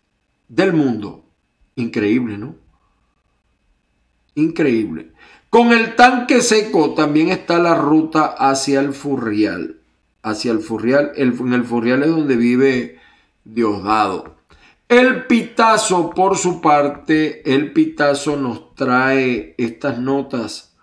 del 0.49 0.73
mundo. 0.73 1.25
Increíble, 1.77 2.39
¿no? 2.39 2.57
Increíble. 4.35 5.13
Con 5.51 5.73
el 5.73 5.95
tanque 5.95 6.41
seco 6.41 6.95
también 6.95 7.29
está 7.29 7.59
la 7.59 7.75
ruta 7.75 8.27
hacia 8.27 8.81
el 8.81 8.93
Furrial. 8.93 9.81
Hacia 10.23 10.53
el 10.53 10.61
Furrial. 10.61 11.13
en 11.17 11.53
el 11.53 11.65
Furrial 11.65 12.03
es 12.03 12.11
donde 12.11 12.37
vive 12.37 12.99
Diosdado. 13.45 14.35
El 14.89 15.27
Pitazo, 15.27 16.11
por 16.11 16.37
su 16.37 16.61
parte, 16.61 17.43
el 17.53 17.73
Pitazo 17.73 18.37
nos 18.37 18.75
trae 18.75 19.55
estas 19.59 19.99
notas. 19.99 20.75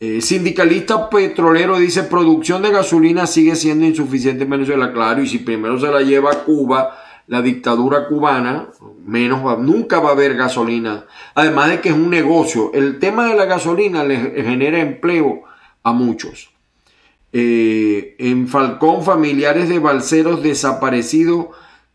Eh, 0.00 0.20
sindicalista 0.20 1.08
petrolero 1.08 1.78
dice, 1.78 2.02
producción 2.02 2.60
de 2.62 2.72
gasolina 2.72 3.26
sigue 3.26 3.54
siendo 3.54 3.86
insuficiente 3.86 4.44
en 4.44 4.50
Venezuela. 4.50 4.92
Claro, 4.92 5.22
y 5.22 5.28
si 5.28 5.38
primero 5.38 5.78
se 5.78 5.86
la 5.86 6.02
lleva 6.02 6.32
a 6.32 6.44
Cuba, 6.44 6.98
la 7.32 7.40
dictadura 7.40 8.08
cubana, 8.08 8.68
menos 9.06 9.58
nunca 9.58 10.00
va 10.00 10.10
a 10.10 10.12
haber 10.12 10.36
gasolina. 10.36 11.06
Además 11.34 11.70
de 11.70 11.80
que 11.80 11.88
es 11.88 11.94
un 11.94 12.10
negocio. 12.10 12.70
El 12.74 12.98
tema 12.98 13.26
de 13.26 13.34
la 13.34 13.46
gasolina 13.46 14.04
le 14.04 14.18
genera 14.18 14.80
empleo 14.80 15.44
a 15.82 15.94
muchos. 15.94 16.50
Eh, 17.32 18.16
en 18.18 18.48
Falcón, 18.48 19.02
familiares 19.02 19.70
de 19.70 19.78
balseros 19.78 20.42
desaparecidos 20.42 21.46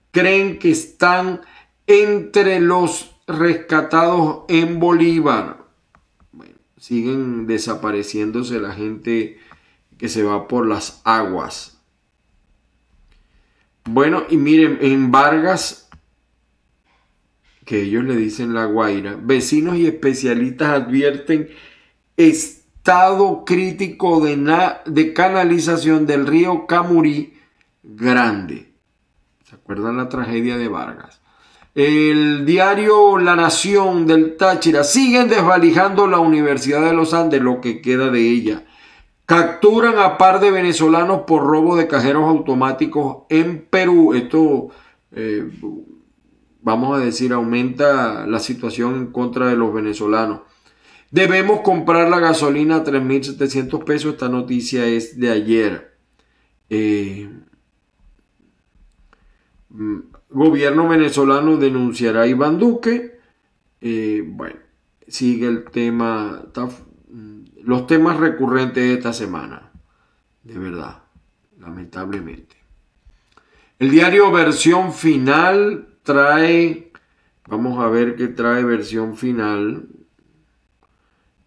creen 0.10 0.58
que 0.58 0.72
están 0.72 1.42
entre 1.86 2.60
los 2.60 3.16
rescatados 3.28 4.40
en 4.48 4.80
Bolívar. 4.80 5.68
siguen 6.80 7.46
desapareciéndose 7.46 8.60
la 8.60 8.74
gente 8.74 9.38
que 10.00 10.10
se 10.10 10.24
va 10.24 10.48
por 10.48 10.66
las 10.66 11.00
aguas. 11.04 11.77
Bueno, 13.90 14.24
y 14.30 14.36
miren, 14.36 14.80
en 14.82 15.12
Vargas, 15.12 15.90
que 17.64 17.84
ellos 17.84 18.04
le 18.04 18.18
dicen 18.18 18.54
La 18.54 18.66
Guaira, 18.66 19.18
vecinos 19.22 19.78
y 19.78 19.88
especialistas 19.88 20.70
advierten 20.70 21.50
estado 22.18 23.46
crítico 23.46 24.20
de, 24.20 24.36
de 24.86 25.14
canalización 25.14 26.06
del 26.06 26.28
río 26.28 26.68
Camurí 26.68 27.34
Grande. 27.82 28.74
¿Se 29.46 29.56
acuerdan 29.56 29.96
la 29.96 30.10
tragedia 30.10 30.58
de 30.58 30.68
Vargas? 30.68 31.22
El 31.74 32.46
diario 32.46 33.18
La 33.18 33.38
Nación 33.38 34.06
del 34.06 34.36
Táchira 34.36 34.84
siguen 34.84 35.30
desvalijando 35.30 36.08
la 36.08 36.20
Universidad 36.20 36.84
de 36.84 36.94
los 36.94 37.14
Andes, 37.14 37.42
lo 37.42 37.62
que 37.62 37.82
queda 37.82 38.10
de 38.10 38.20
ella. 38.20 38.64
Capturan 39.28 40.00
a 40.00 40.18
par 40.18 40.40
de 40.40 40.52
venezolanos 40.52 41.24
por 41.28 41.46
robo 41.46 41.76
de 41.76 41.90
cajeros 41.90 42.24
automáticos 42.24 43.26
en 43.28 43.60
Perú. 43.70 44.14
Esto, 44.14 44.70
eh, 45.12 45.52
vamos 46.62 46.98
a 46.98 47.04
decir, 47.04 47.34
aumenta 47.34 48.26
la 48.26 48.40
situación 48.40 48.96
en 48.96 49.08
contra 49.08 49.48
de 49.48 49.58
los 49.58 49.74
venezolanos. 49.74 50.44
Debemos 51.12 51.60
comprar 51.60 52.10
la 52.10 52.22
gasolina 52.22 52.78
a 52.78 52.84
3.700 52.86 53.84
pesos. 53.84 54.14
Esta 54.14 54.30
noticia 54.30 54.86
es 54.86 55.20
de 55.20 55.30
ayer. 55.30 55.98
Eh, 56.70 57.30
mm, 59.68 59.98
gobierno 60.30 60.88
venezolano 60.88 61.58
denunciará 61.58 62.22
a 62.22 62.28
Iván 62.28 62.60
Duque. 62.60 63.20
Eh, 63.82 64.24
bueno, 64.26 64.56
sigue 65.06 65.48
el 65.48 65.66
tema, 65.66 66.46
los 67.68 67.86
temas 67.86 68.16
recurrentes 68.16 68.82
de 68.82 68.94
esta 68.94 69.12
semana, 69.12 69.74
de 70.42 70.58
verdad, 70.58 71.04
lamentablemente. 71.60 72.56
El 73.78 73.92
diario 73.92 74.32
versión 74.32 74.94
final 74.94 75.90
trae, 76.02 76.94
vamos 77.46 77.84
a 77.84 77.90
ver 77.90 78.16
qué 78.16 78.30
trae 78.30 78.64
versión 78.64 79.18
final, 79.18 79.90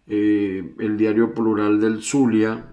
eh, 0.05 0.75
el 0.77 0.95
diario 0.95 1.33
plural 1.33 1.81
del 1.81 2.03
Zulia, 2.03 2.71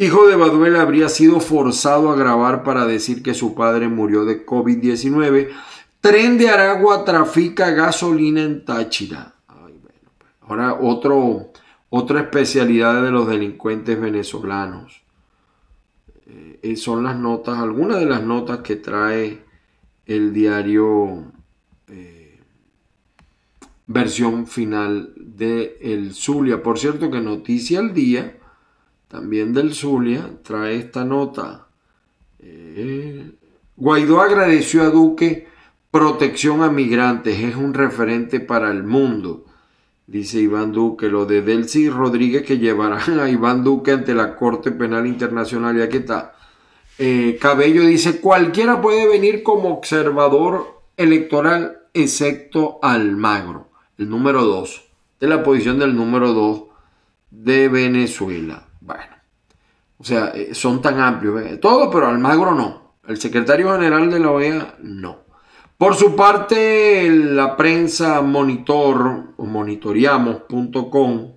Hijo 0.00 0.28
de 0.28 0.36
Baduel 0.36 0.76
habría 0.76 1.08
sido 1.08 1.40
forzado 1.40 2.10
a 2.10 2.16
grabar 2.16 2.62
para 2.62 2.86
decir 2.86 3.20
que 3.20 3.34
su 3.34 3.56
padre 3.56 3.88
murió 3.88 4.24
de 4.24 4.46
COVID-19. 4.46 5.48
Tren 6.00 6.38
de 6.38 6.48
Aragua 6.48 7.04
trafica 7.04 7.70
gasolina 7.70 8.42
en 8.42 8.64
Táchira. 8.64 9.34
Pues. 9.46 9.94
Ahora 10.42 10.74
otro, 10.80 11.52
otra 11.90 12.20
especialidad 12.20 13.02
de 13.02 13.10
los 13.10 13.28
delincuentes 13.28 14.00
venezolanos. 14.00 15.02
Eh, 16.26 16.76
son 16.76 17.04
las 17.04 17.16
notas, 17.16 17.58
algunas 17.58 17.98
de 18.00 18.06
las 18.06 18.22
notas 18.22 18.58
que 18.58 18.76
trae 18.76 19.42
el 20.06 20.32
diario 20.32 21.32
eh, 21.88 22.40
versión 23.86 24.46
final 24.46 25.12
de 25.16 25.78
El 25.80 26.14
Zulia. 26.14 26.62
Por 26.62 26.78
cierto 26.78 27.10
que 27.10 27.20
Noticia 27.20 27.80
al 27.80 27.94
Día 27.94 28.38
también 29.08 29.54
del 29.54 29.74
Zulia, 29.74 30.30
trae 30.42 30.76
esta 30.76 31.04
nota. 31.04 31.66
Eh, 32.38 33.32
Guaidó 33.76 34.20
agradeció 34.20 34.82
a 34.82 34.90
Duque 34.90 35.47
protección 35.90 36.62
a 36.62 36.70
migrantes, 36.70 37.38
es 37.40 37.56
un 37.56 37.74
referente 37.74 38.40
para 38.40 38.70
el 38.70 38.84
mundo. 38.84 39.44
Dice 40.06 40.38
Iván 40.38 40.72
Duque, 40.72 41.08
lo 41.08 41.26
de 41.26 41.42
Delcy 41.42 41.90
Rodríguez 41.90 42.42
que 42.42 42.58
llevarán 42.58 43.20
a 43.20 43.28
Iván 43.28 43.62
Duque 43.62 43.92
ante 43.92 44.14
la 44.14 44.36
Corte 44.36 44.70
Penal 44.72 45.06
Internacional. 45.06 45.76
Y 45.76 45.82
aquí 45.82 45.98
está. 45.98 46.34
Eh, 46.98 47.38
Cabello 47.40 47.82
dice, 47.82 48.20
cualquiera 48.20 48.80
puede 48.80 49.06
venir 49.06 49.42
como 49.42 49.70
observador 49.70 50.80
electoral 50.96 51.82
excepto 51.94 52.78
Almagro, 52.82 53.70
el 53.98 54.08
número 54.08 54.44
2, 54.44 54.84
de 55.20 55.28
la 55.28 55.42
posición 55.42 55.78
del 55.78 55.94
número 55.94 56.32
2 56.32 56.64
de 57.30 57.68
Venezuela. 57.68 58.66
Bueno, 58.80 59.14
o 59.98 60.04
sea, 60.04 60.28
eh, 60.34 60.54
son 60.54 60.80
tan 60.82 60.98
amplios. 61.00 61.60
Todo, 61.60 61.90
pero 61.90 62.08
Almagro 62.08 62.54
no. 62.54 62.94
El 63.06 63.18
secretario 63.18 63.72
general 63.72 64.10
de 64.10 64.18
la 64.20 64.30
OEA 64.30 64.74
no. 64.80 65.27
Por 65.78 65.94
su 65.94 66.16
parte, 66.16 67.08
la 67.08 67.56
prensa 67.56 68.20
monitor 68.20 69.34
o 69.36 69.46
monitoreamos.com 69.46 71.32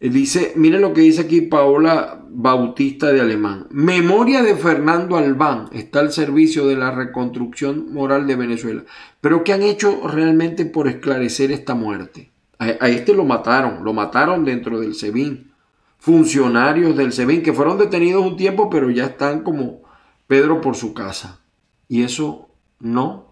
eh, 0.00 0.08
dice, 0.08 0.54
miren 0.56 0.80
lo 0.80 0.92
que 0.92 1.02
dice 1.02 1.20
aquí 1.20 1.42
Paola 1.42 2.20
Bautista 2.28 3.12
de 3.12 3.20
Alemán. 3.20 3.68
Memoria 3.70 4.42
de 4.42 4.56
Fernando 4.56 5.16
Albán 5.16 5.68
está 5.70 6.00
al 6.00 6.10
servicio 6.10 6.66
de 6.66 6.74
la 6.74 6.90
reconstrucción 6.90 7.94
moral 7.94 8.26
de 8.26 8.34
Venezuela. 8.34 8.82
Pero 9.20 9.44
¿qué 9.44 9.52
han 9.52 9.62
hecho 9.62 10.00
realmente 10.04 10.64
por 10.64 10.88
esclarecer 10.88 11.52
esta 11.52 11.76
muerte? 11.76 12.32
A, 12.58 12.88
este 12.88 13.14
lo 13.14 13.24
mataron, 13.24 13.84
lo 13.84 13.92
mataron 13.92 14.44
dentro 14.44 14.80
del 14.80 14.96
SEBIN 14.96 15.52
funcionarios 15.96 16.96
del 16.96 17.12
SEBIN 17.12 17.44
que 17.44 17.52
fueron 17.52 17.78
detenidos 17.78 18.26
un 18.26 18.36
tiempo, 18.36 18.68
pero 18.68 18.90
ya 18.90 19.04
están 19.04 19.44
como 19.44 19.82
Pedro 20.26 20.60
por 20.60 20.74
su 20.74 20.92
casa. 20.92 21.40
Y 21.86 22.02
eso 22.02 22.48
no 22.80 23.29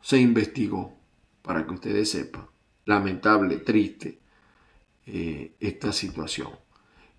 se 0.00 0.18
investigó, 0.18 0.94
para 1.42 1.66
que 1.66 1.74
ustedes 1.74 2.10
sepan. 2.10 2.46
Lamentable, 2.84 3.58
triste 3.58 4.18
eh, 5.06 5.52
esta 5.60 5.92
situación. 5.92 6.48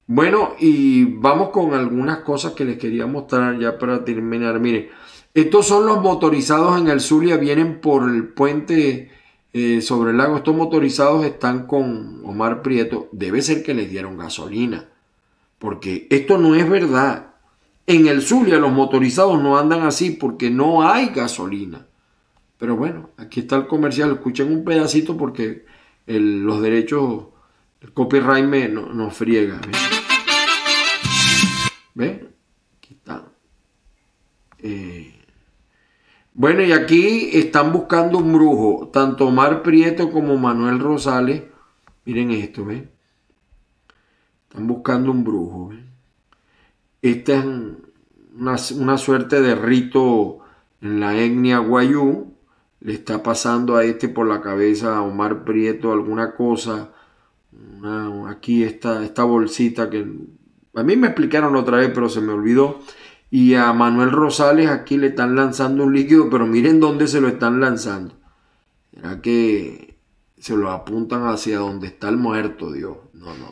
Bueno, 0.06 0.56
y 0.60 1.04
vamos 1.04 1.50
con 1.50 1.74
algunas 1.74 2.20
cosas 2.20 2.54
que 2.54 2.64
les 2.64 2.78
quería 2.78 3.06
mostrar 3.06 3.60
ya 3.60 3.78
para 3.78 4.06
terminar. 4.06 4.60
Miren, 4.60 4.88
estos 5.34 5.68
son 5.68 5.86
los 5.86 6.02
motorizados 6.02 6.80
en 6.80 6.88
el 6.88 7.02
Zulia, 7.02 7.38
vienen 7.38 7.82
por 7.82 8.10
el 8.10 8.30
puente 8.30 9.12
eh, 9.54 9.82
sobre 9.82 10.12
el 10.12 10.18
lago. 10.18 10.38
Estos 10.38 10.56
motorizados 10.56 11.26
están 11.26 11.68
con 11.68 12.22
Omar 12.26 12.62
Prieto. 12.62 13.10
Debe 13.12 13.42
ser 13.42 13.64
que 13.64 13.74
les 13.74 13.90
dieron 13.90 14.18
gasolina. 14.18 14.90
Porque 15.60 16.08
esto 16.10 16.38
no 16.38 16.56
es 16.56 16.70
verdad. 16.70 17.36
En 17.86 18.08
el 18.08 18.22
Zulia 18.22 18.60
los 18.60 18.72
motorizados 18.72 19.42
no 19.42 19.58
andan 19.58 19.84
así 19.84 20.12
porque 20.12 20.50
no 20.50 20.88
hay 20.88 21.08
gasolina. 21.08 21.88
Pero 22.58 22.76
bueno, 22.76 23.12
aquí 23.18 23.42
está 23.42 23.56
el 23.56 23.68
comercial. 23.68 24.12
Escuchen 24.12 24.52
un 24.52 24.64
pedacito 24.64 25.16
porque 25.16 25.66
los 26.06 26.62
derechos, 26.62 27.26
el 27.82 27.94
copyright 27.94 28.46
nos 28.46 29.14
friega. 29.14 29.62
¿Ven? 31.94 32.30
Aquí 32.78 32.94
está. 32.94 33.26
Eh, 34.60 35.14
bueno, 36.34 36.62
y 36.62 36.72
aquí 36.72 37.32
están 37.34 37.74
buscando 37.74 38.20
un 38.20 38.32
brujo, 38.32 38.90
tanto 38.94 39.28
Omar 39.28 39.64
Prieto 39.64 40.12
como 40.12 40.38
Manuel 40.38 40.80
Rosales. 40.80 41.42
Miren 42.06 42.30
esto, 42.30 42.64
¿ven? 42.64 42.92
Están 44.48 44.68
buscando 44.68 45.10
un 45.10 45.24
brujo. 45.24 45.70
¿ven? 45.70 45.88
Esta 47.02 47.40
es 48.54 48.72
una, 48.72 48.98
suerte 48.98 49.42
de 49.42 49.56
rito 49.56 50.40
en 50.82 51.00
la 51.00 51.18
etnia 51.18 51.58
guayú. 51.58 52.34
Le 52.80 52.94
está 52.94 53.24
pasando 53.24 53.76
a 53.76 53.84
este 53.84 54.08
por 54.10 54.28
la 54.28 54.42
cabeza 54.42 54.98
a 54.98 55.02
Omar 55.02 55.44
Prieto 55.44 55.92
alguna 55.92 56.36
cosa. 56.36 56.92
aquí 58.28 58.64
está 58.64 59.04
esta 59.04 59.24
bolsita 59.24 59.90
que 59.90 60.06
a 60.76 60.84
mí 60.84 60.96
me 60.96 61.08
explicaron 61.08 61.56
otra 61.56 61.78
vez, 61.78 61.92
pero 61.94 62.08
se 62.08 62.22
me 62.22 62.34
olvidó 62.34 62.80
y 63.30 63.56
a 63.56 63.74
Manuel 63.74 64.12
Rosales 64.12 64.70
aquí 64.70 64.98
le 64.98 65.08
están 65.08 65.36
lanzando 65.36 65.84
un 65.84 65.94
líquido, 65.94 66.30
pero 66.30 66.46
miren 66.46 66.80
dónde 66.80 67.08
se 67.08 67.20
lo 67.20 67.28
están 67.28 67.60
lanzando. 67.60 68.16
¿Será 68.94 69.22
que 69.22 69.98
se 70.38 70.56
lo 70.56 70.72
apuntan 70.72 71.28
hacia 71.28 71.60
donde 71.60 71.88
está 71.88 72.08
el 72.10 72.18
muerto, 72.18 72.72
Dios? 72.72 72.98
No, 73.14 73.26
no. 73.38 73.52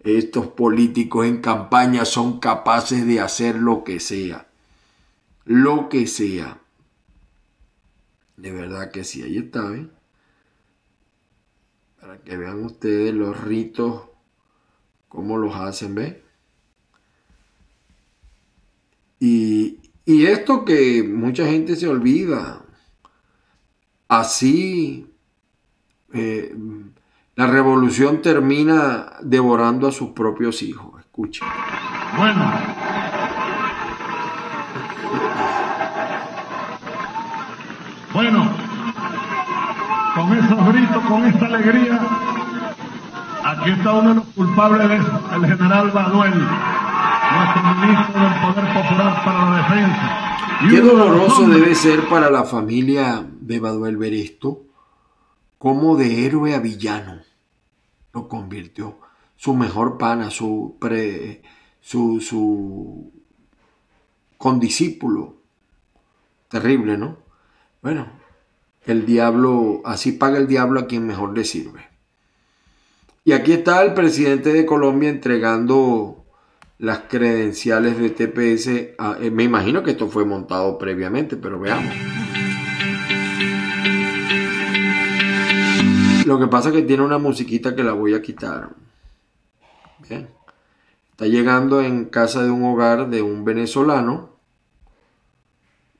Estos 0.00 0.46
políticos 0.46 1.26
en 1.26 1.40
campaña 1.40 2.04
son 2.04 2.38
capaces 2.38 3.06
de 3.06 3.20
hacer 3.20 3.56
lo 3.56 3.82
que 3.82 3.98
sea. 3.98 4.46
Lo 5.44 5.88
que 5.88 6.06
sea. 6.06 6.58
De 8.40 8.52
verdad 8.52 8.90
que 8.90 9.04
sí, 9.04 9.22
ahí 9.22 9.36
está, 9.36 9.74
¿eh? 9.74 9.86
Para 12.00 12.16
que 12.22 12.38
vean 12.38 12.64
ustedes 12.64 13.12
los 13.12 13.38
ritos, 13.38 14.04
cómo 15.08 15.36
los 15.36 15.54
hacen, 15.54 15.94
¿ves? 15.94 16.16
Y, 19.18 19.78
esto 20.06 20.64
que 20.64 21.02
mucha 21.02 21.46
gente 21.46 21.76
se 21.76 21.86
olvida, 21.86 22.64
así 24.08 25.06
eh, 26.12 26.54
la 27.36 27.46
revolución 27.46 28.22
termina 28.22 29.18
devorando 29.22 29.86
a 29.86 29.92
sus 29.92 30.10
propios 30.10 30.62
hijos. 30.62 30.98
Escuchen. 30.98 31.46
Bueno. 32.16 32.89
Bueno. 38.20 38.50
con 40.14 40.36
esos 40.36 40.66
gritos, 40.66 41.04
con 41.06 41.24
esta 41.24 41.46
alegría, 41.46 42.00
aquí 43.42 43.70
está 43.70 43.94
uno 43.94 44.08
de 44.10 44.14
los 44.16 44.26
culpables, 44.26 45.00
el 45.32 45.46
general 45.46 45.90
Manuel, 45.94 46.34
nuestro 46.34 47.62
ministro 47.80 48.20
del 48.20 48.34
Poder 48.42 48.74
Popular 48.74 49.24
para 49.24 49.50
la 49.50 49.56
Defensa. 49.56 50.36
Qué 50.68 50.80
doloroso 50.82 51.48
debe 51.48 51.74
ser 51.74 52.10
para 52.10 52.30
la 52.30 52.44
familia 52.44 53.24
de 53.40 53.58
Manuel 53.58 53.96
ver 53.96 54.12
esto, 54.12 54.64
como 55.56 55.96
de 55.96 56.26
héroe 56.26 56.54
a 56.54 56.58
villano 56.58 57.22
lo 58.12 58.28
convirtió. 58.28 58.98
Su 59.36 59.54
mejor 59.54 59.96
pana, 59.96 60.28
su, 60.28 60.76
pre, 60.78 61.40
su, 61.80 62.20
su 62.20 63.12
condiscípulo. 64.36 65.36
Terrible, 66.50 66.98
¿no? 66.98 67.29
Bueno, 67.82 68.08
el 68.84 69.06
diablo, 69.06 69.80
así 69.84 70.12
paga 70.12 70.38
el 70.38 70.46
diablo 70.46 70.80
a 70.80 70.86
quien 70.86 71.06
mejor 71.06 71.36
le 71.36 71.44
sirve. 71.44 71.88
Y 73.24 73.32
aquí 73.32 73.52
está 73.52 73.82
el 73.82 73.94
presidente 73.94 74.52
de 74.52 74.66
Colombia 74.66 75.08
entregando 75.08 76.24
las 76.78 77.00
credenciales 77.00 77.98
de 77.98 78.10
TPS. 78.10 78.66
Eh, 78.66 79.30
me 79.30 79.44
imagino 79.44 79.82
que 79.82 79.92
esto 79.92 80.08
fue 80.08 80.24
montado 80.24 80.78
previamente, 80.78 81.36
pero 81.36 81.58
veamos. 81.58 81.94
Lo 86.26 86.38
que 86.38 86.46
pasa 86.46 86.68
es 86.68 86.74
que 86.74 86.82
tiene 86.82 87.02
una 87.02 87.18
musiquita 87.18 87.74
que 87.74 87.82
la 87.82 87.92
voy 87.92 88.14
a 88.14 88.22
quitar. 88.22 88.70
Está 90.08 91.26
llegando 91.26 91.82
en 91.82 92.06
casa 92.06 92.42
de 92.42 92.50
un 92.50 92.64
hogar 92.64 93.10
de 93.10 93.20
un 93.20 93.44
venezolano. 93.44 94.30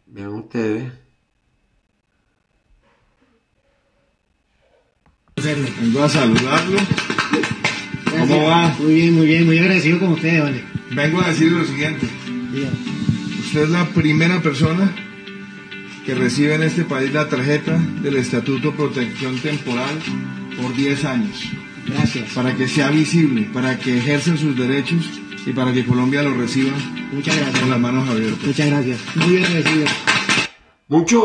Vean 0.07 0.35
ustedes. 0.35 0.93
Vengo 5.42 6.03
a 6.05 6.09
saludarlo. 6.09 6.79
¿Cómo 8.11 8.44
va? 8.44 8.76
Muy 8.79 8.94
bien, 8.94 9.14
muy 9.14 9.26
bien, 9.26 9.46
muy 9.46 9.59
agradecido 9.59 9.98
con 9.98 10.11
ustedes, 10.12 10.42
vale. 10.42 10.64
Vengo 10.90 11.20
a 11.22 11.29
decirle 11.29 11.59
lo 11.61 11.64
siguiente. 11.64 12.07
Usted 13.44 13.62
es 13.62 13.70
la 13.70 13.87
primera 13.87 14.42
persona 14.42 14.94
que 16.05 16.14
recibe 16.14 16.55
en 16.57 16.62
este 16.64 16.85
país 16.85 17.12
la 17.14 17.29
tarjeta 17.29 17.79
del 18.03 18.16
Estatuto 18.16 18.72
Protección 18.74 19.38
Temporal 19.38 19.98
por 20.61 20.74
10 20.76 21.05
años. 21.07 21.44
Gracias. 21.87 22.31
Para 22.35 22.55
que 22.55 22.68
sea 22.68 22.90
visible, 22.90 23.48
para 23.53 23.79
que 23.79 23.96
ejerzan 23.98 24.37
sus 24.37 24.57
derechos 24.57 25.09
y 25.46 25.53
para 25.53 25.72
que 25.72 25.85
Colombia 25.87 26.22
lo 26.22 26.35
reciba 26.35 26.72
Muchas 27.12 27.35
gracias. 27.37 27.61
con 27.61 27.70
las 27.70 27.81
manos 27.81 28.09
abiertas. 28.09 28.44
Muchas 28.46 28.66
gracias. 28.66 28.98
Muy 29.14 29.37
agradecido. 29.42 29.87
Muchos 30.88 31.22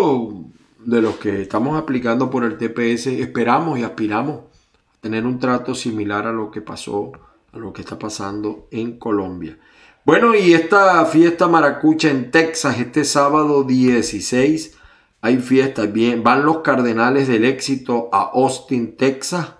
de 0.86 1.02
los 1.02 1.18
que 1.18 1.42
estamos 1.42 1.78
aplicando 1.78 2.30
por 2.30 2.44
el 2.44 2.58
TPS 2.58 3.08
esperamos 3.08 3.80
y 3.80 3.84
aspiramos 3.84 4.38
a 4.38 5.02
tener 5.02 5.26
un 5.26 5.40
trato 5.40 5.74
similar 5.74 6.28
a 6.28 6.32
lo 6.32 6.52
que 6.52 6.62
pasó, 6.62 7.12
a 7.52 7.58
lo 7.58 7.74
que 7.74 7.82
está 7.82 7.98
pasando 7.98 8.68
en 8.72 8.98
Colombia. 8.98 9.58
Bueno, 10.06 10.36
y 10.36 10.54
esta 10.54 11.04
fiesta 11.06 11.48
maracucha 11.48 12.12
en 12.12 12.30
Texas, 12.30 12.80
este 12.80 13.04
sábado 13.04 13.64
16, 13.64 14.78
hay 15.22 15.38
fiestas, 15.38 15.92
bien, 15.92 16.22
van 16.22 16.46
los 16.46 16.60
Cardenales 16.60 17.28
del 17.28 17.46
Éxito 17.46 18.10
a 18.14 18.30
Austin, 18.34 18.96
Texas, 18.96 19.56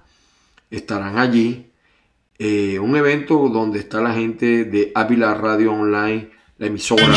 estarán 0.70 1.18
allí. 1.18 1.72
Eh, 2.38 2.78
un 2.80 2.96
evento 2.96 3.50
donde 3.50 3.80
está 3.80 4.02
la 4.02 4.14
gente 4.14 4.66
de 4.66 4.92
Ávila 4.94 5.34
Radio 5.34 5.74
Online, 5.74 6.30
la 6.60 6.68
emisora. 6.68 7.16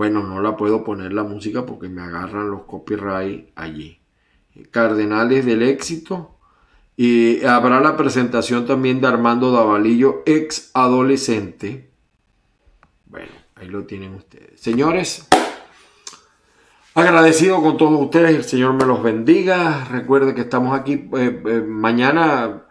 Bueno, 0.00 0.22
no 0.22 0.40
la 0.40 0.56
puedo 0.56 0.82
poner 0.82 1.12
la 1.12 1.24
música 1.24 1.66
porque 1.66 1.90
me 1.90 2.00
agarran 2.00 2.50
los 2.50 2.62
copyright 2.62 3.50
allí. 3.54 4.00
Cardenales 4.70 5.44
del 5.44 5.62
Éxito, 5.62 6.38
y 6.96 7.44
habrá 7.44 7.80
la 7.80 7.98
presentación 7.98 8.64
también 8.64 9.02
de 9.02 9.08
Armando 9.08 9.52
Davalillo, 9.52 10.22
ex 10.24 10.70
adolescente. 10.72 11.90
Bueno, 13.04 13.30
ahí 13.56 13.68
lo 13.68 13.84
tienen 13.84 14.14
ustedes. 14.14 14.58
Señores, 14.58 15.28
agradecido 16.94 17.60
con 17.60 17.76
todos 17.76 18.00
ustedes. 18.00 18.34
El 18.34 18.44
Señor 18.44 18.72
me 18.72 18.86
los 18.86 19.02
bendiga. 19.02 19.84
Recuerden 19.84 20.34
que 20.34 20.40
estamos 20.40 20.80
aquí 20.80 21.10
eh, 21.12 21.42
eh, 21.44 21.62
mañana. 21.68 22.62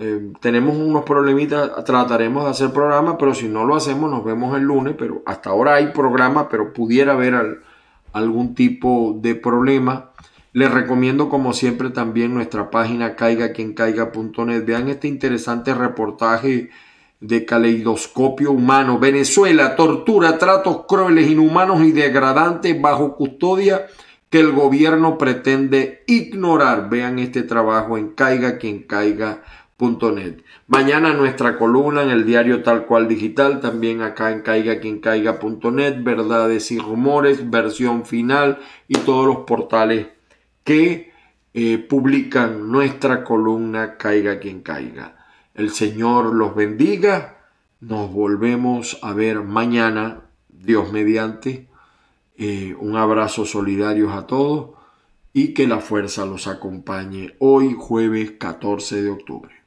Eh, 0.00 0.32
tenemos 0.40 0.76
unos 0.76 1.04
problemitas, 1.04 1.84
trataremos 1.84 2.44
de 2.44 2.50
hacer 2.50 2.72
programa, 2.72 3.18
pero 3.18 3.34
si 3.34 3.48
no 3.48 3.64
lo 3.64 3.74
hacemos, 3.74 4.10
nos 4.10 4.24
vemos 4.24 4.56
el 4.56 4.62
lunes. 4.62 4.94
Pero 4.98 5.22
hasta 5.26 5.50
ahora 5.50 5.74
hay 5.74 5.88
programa, 5.88 6.48
pero 6.48 6.72
pudiera 6.72 7.12
haber 7.12 7.62
algún 8.12 8.54
tipo 8.54 9.18
de 9.20 9.34
problema. 9.34 10.10
Les 10.52 10.70
recomiendo 10.70 11.28
como 11.28 11.52
siempre 11.52 11.90
también 11.90 12.34
nuestra 12.34 12.70
página 12.70 13.16
caiga.net. 13.16 14.64
Vean 14.64 14.88
este 14.88 15.08
interesante 15.08 15.74
reportaje 15.74 16.70
de 17.20 17.44
caleidoscopio 17.44 18.52
humano. 18.52 18.98
Venezuela, 18.98 19.76
tortura, 19.76 20.38
tratos 20.38 20.84
crueles, 20.86 21.28
inhumanos 21.28 21.82
y 21.82 21.92
degradantes 21.92 22.80
bajo 22.80 23.16
custodia 23.16 23.86
que 24.30 24.40
el 24.40 24.52
gobierno 24.52 25.18
pretende 25.18 26.04
ignorar. 26.06 26.88
Vean 26.90 27.18
este 27.18 27.42
trabajo 27.42 27.98
en 27.98 28.08
caiga.net. 28.10 29.38
Mañana 30.66 31.14
nuestra 31.14 31.56
columna 31.56 32.02
en 32.02 32.10
el 32.10 32.26
diario 32.26 32.64
Tal 32.64 32.84
Cual 32.84 33.06
Digital, 33.06 33.60
también 33.60 34.02
acá 34.02 34.32
en 34.32 34.40
caiga.net, 34.40 36.02
verdades 36.02 36.72
y 36.72 36.80
rumores, 36.80 37.48
versión 37.48 38.04
final 38.04 38.58
y 38.88 38.94
todos 38.94 39.26
los 39.26 39.36
portales 39.46 40.08
que 40.64 41.12
eh, 41.54 41.78
publican 41.78 42.70
nuestra 42.70 43.22
columna 43.22 43.96
Caiga 43.96 44.40
quien 44.40 44.62
caiga. 44.62 45.16
El 45.54 45.70
Señor 45.70 46.34
los 46.34 46.56
bendiga. 46.56 47.38
Nos 47.80 48.12
volvemos 48.12 48.98
a 49.02 49.12
ver 49.12 49.42
mañana, 49.42 50.22
Dios 50.48 50.92
mediante. 50.92 51.68
Eh, 52.36 52.74
un 52.78 52.96
abrazo 52.96 53.44
solidario 53.44 54.12
a 54.12 54.26
todos 54.26 54.70
y 55.32 55.54
que 55.54 55.68
la 55.68 55.78
fuerza 55.78 56.26
los 56.26 56.48
acompañe 56.48 57.36
hoy 57.38 57.76
jueves 57.78 58.32
14 58.32 59.02
de 59.02 59.10
octubre. 59.10 59.57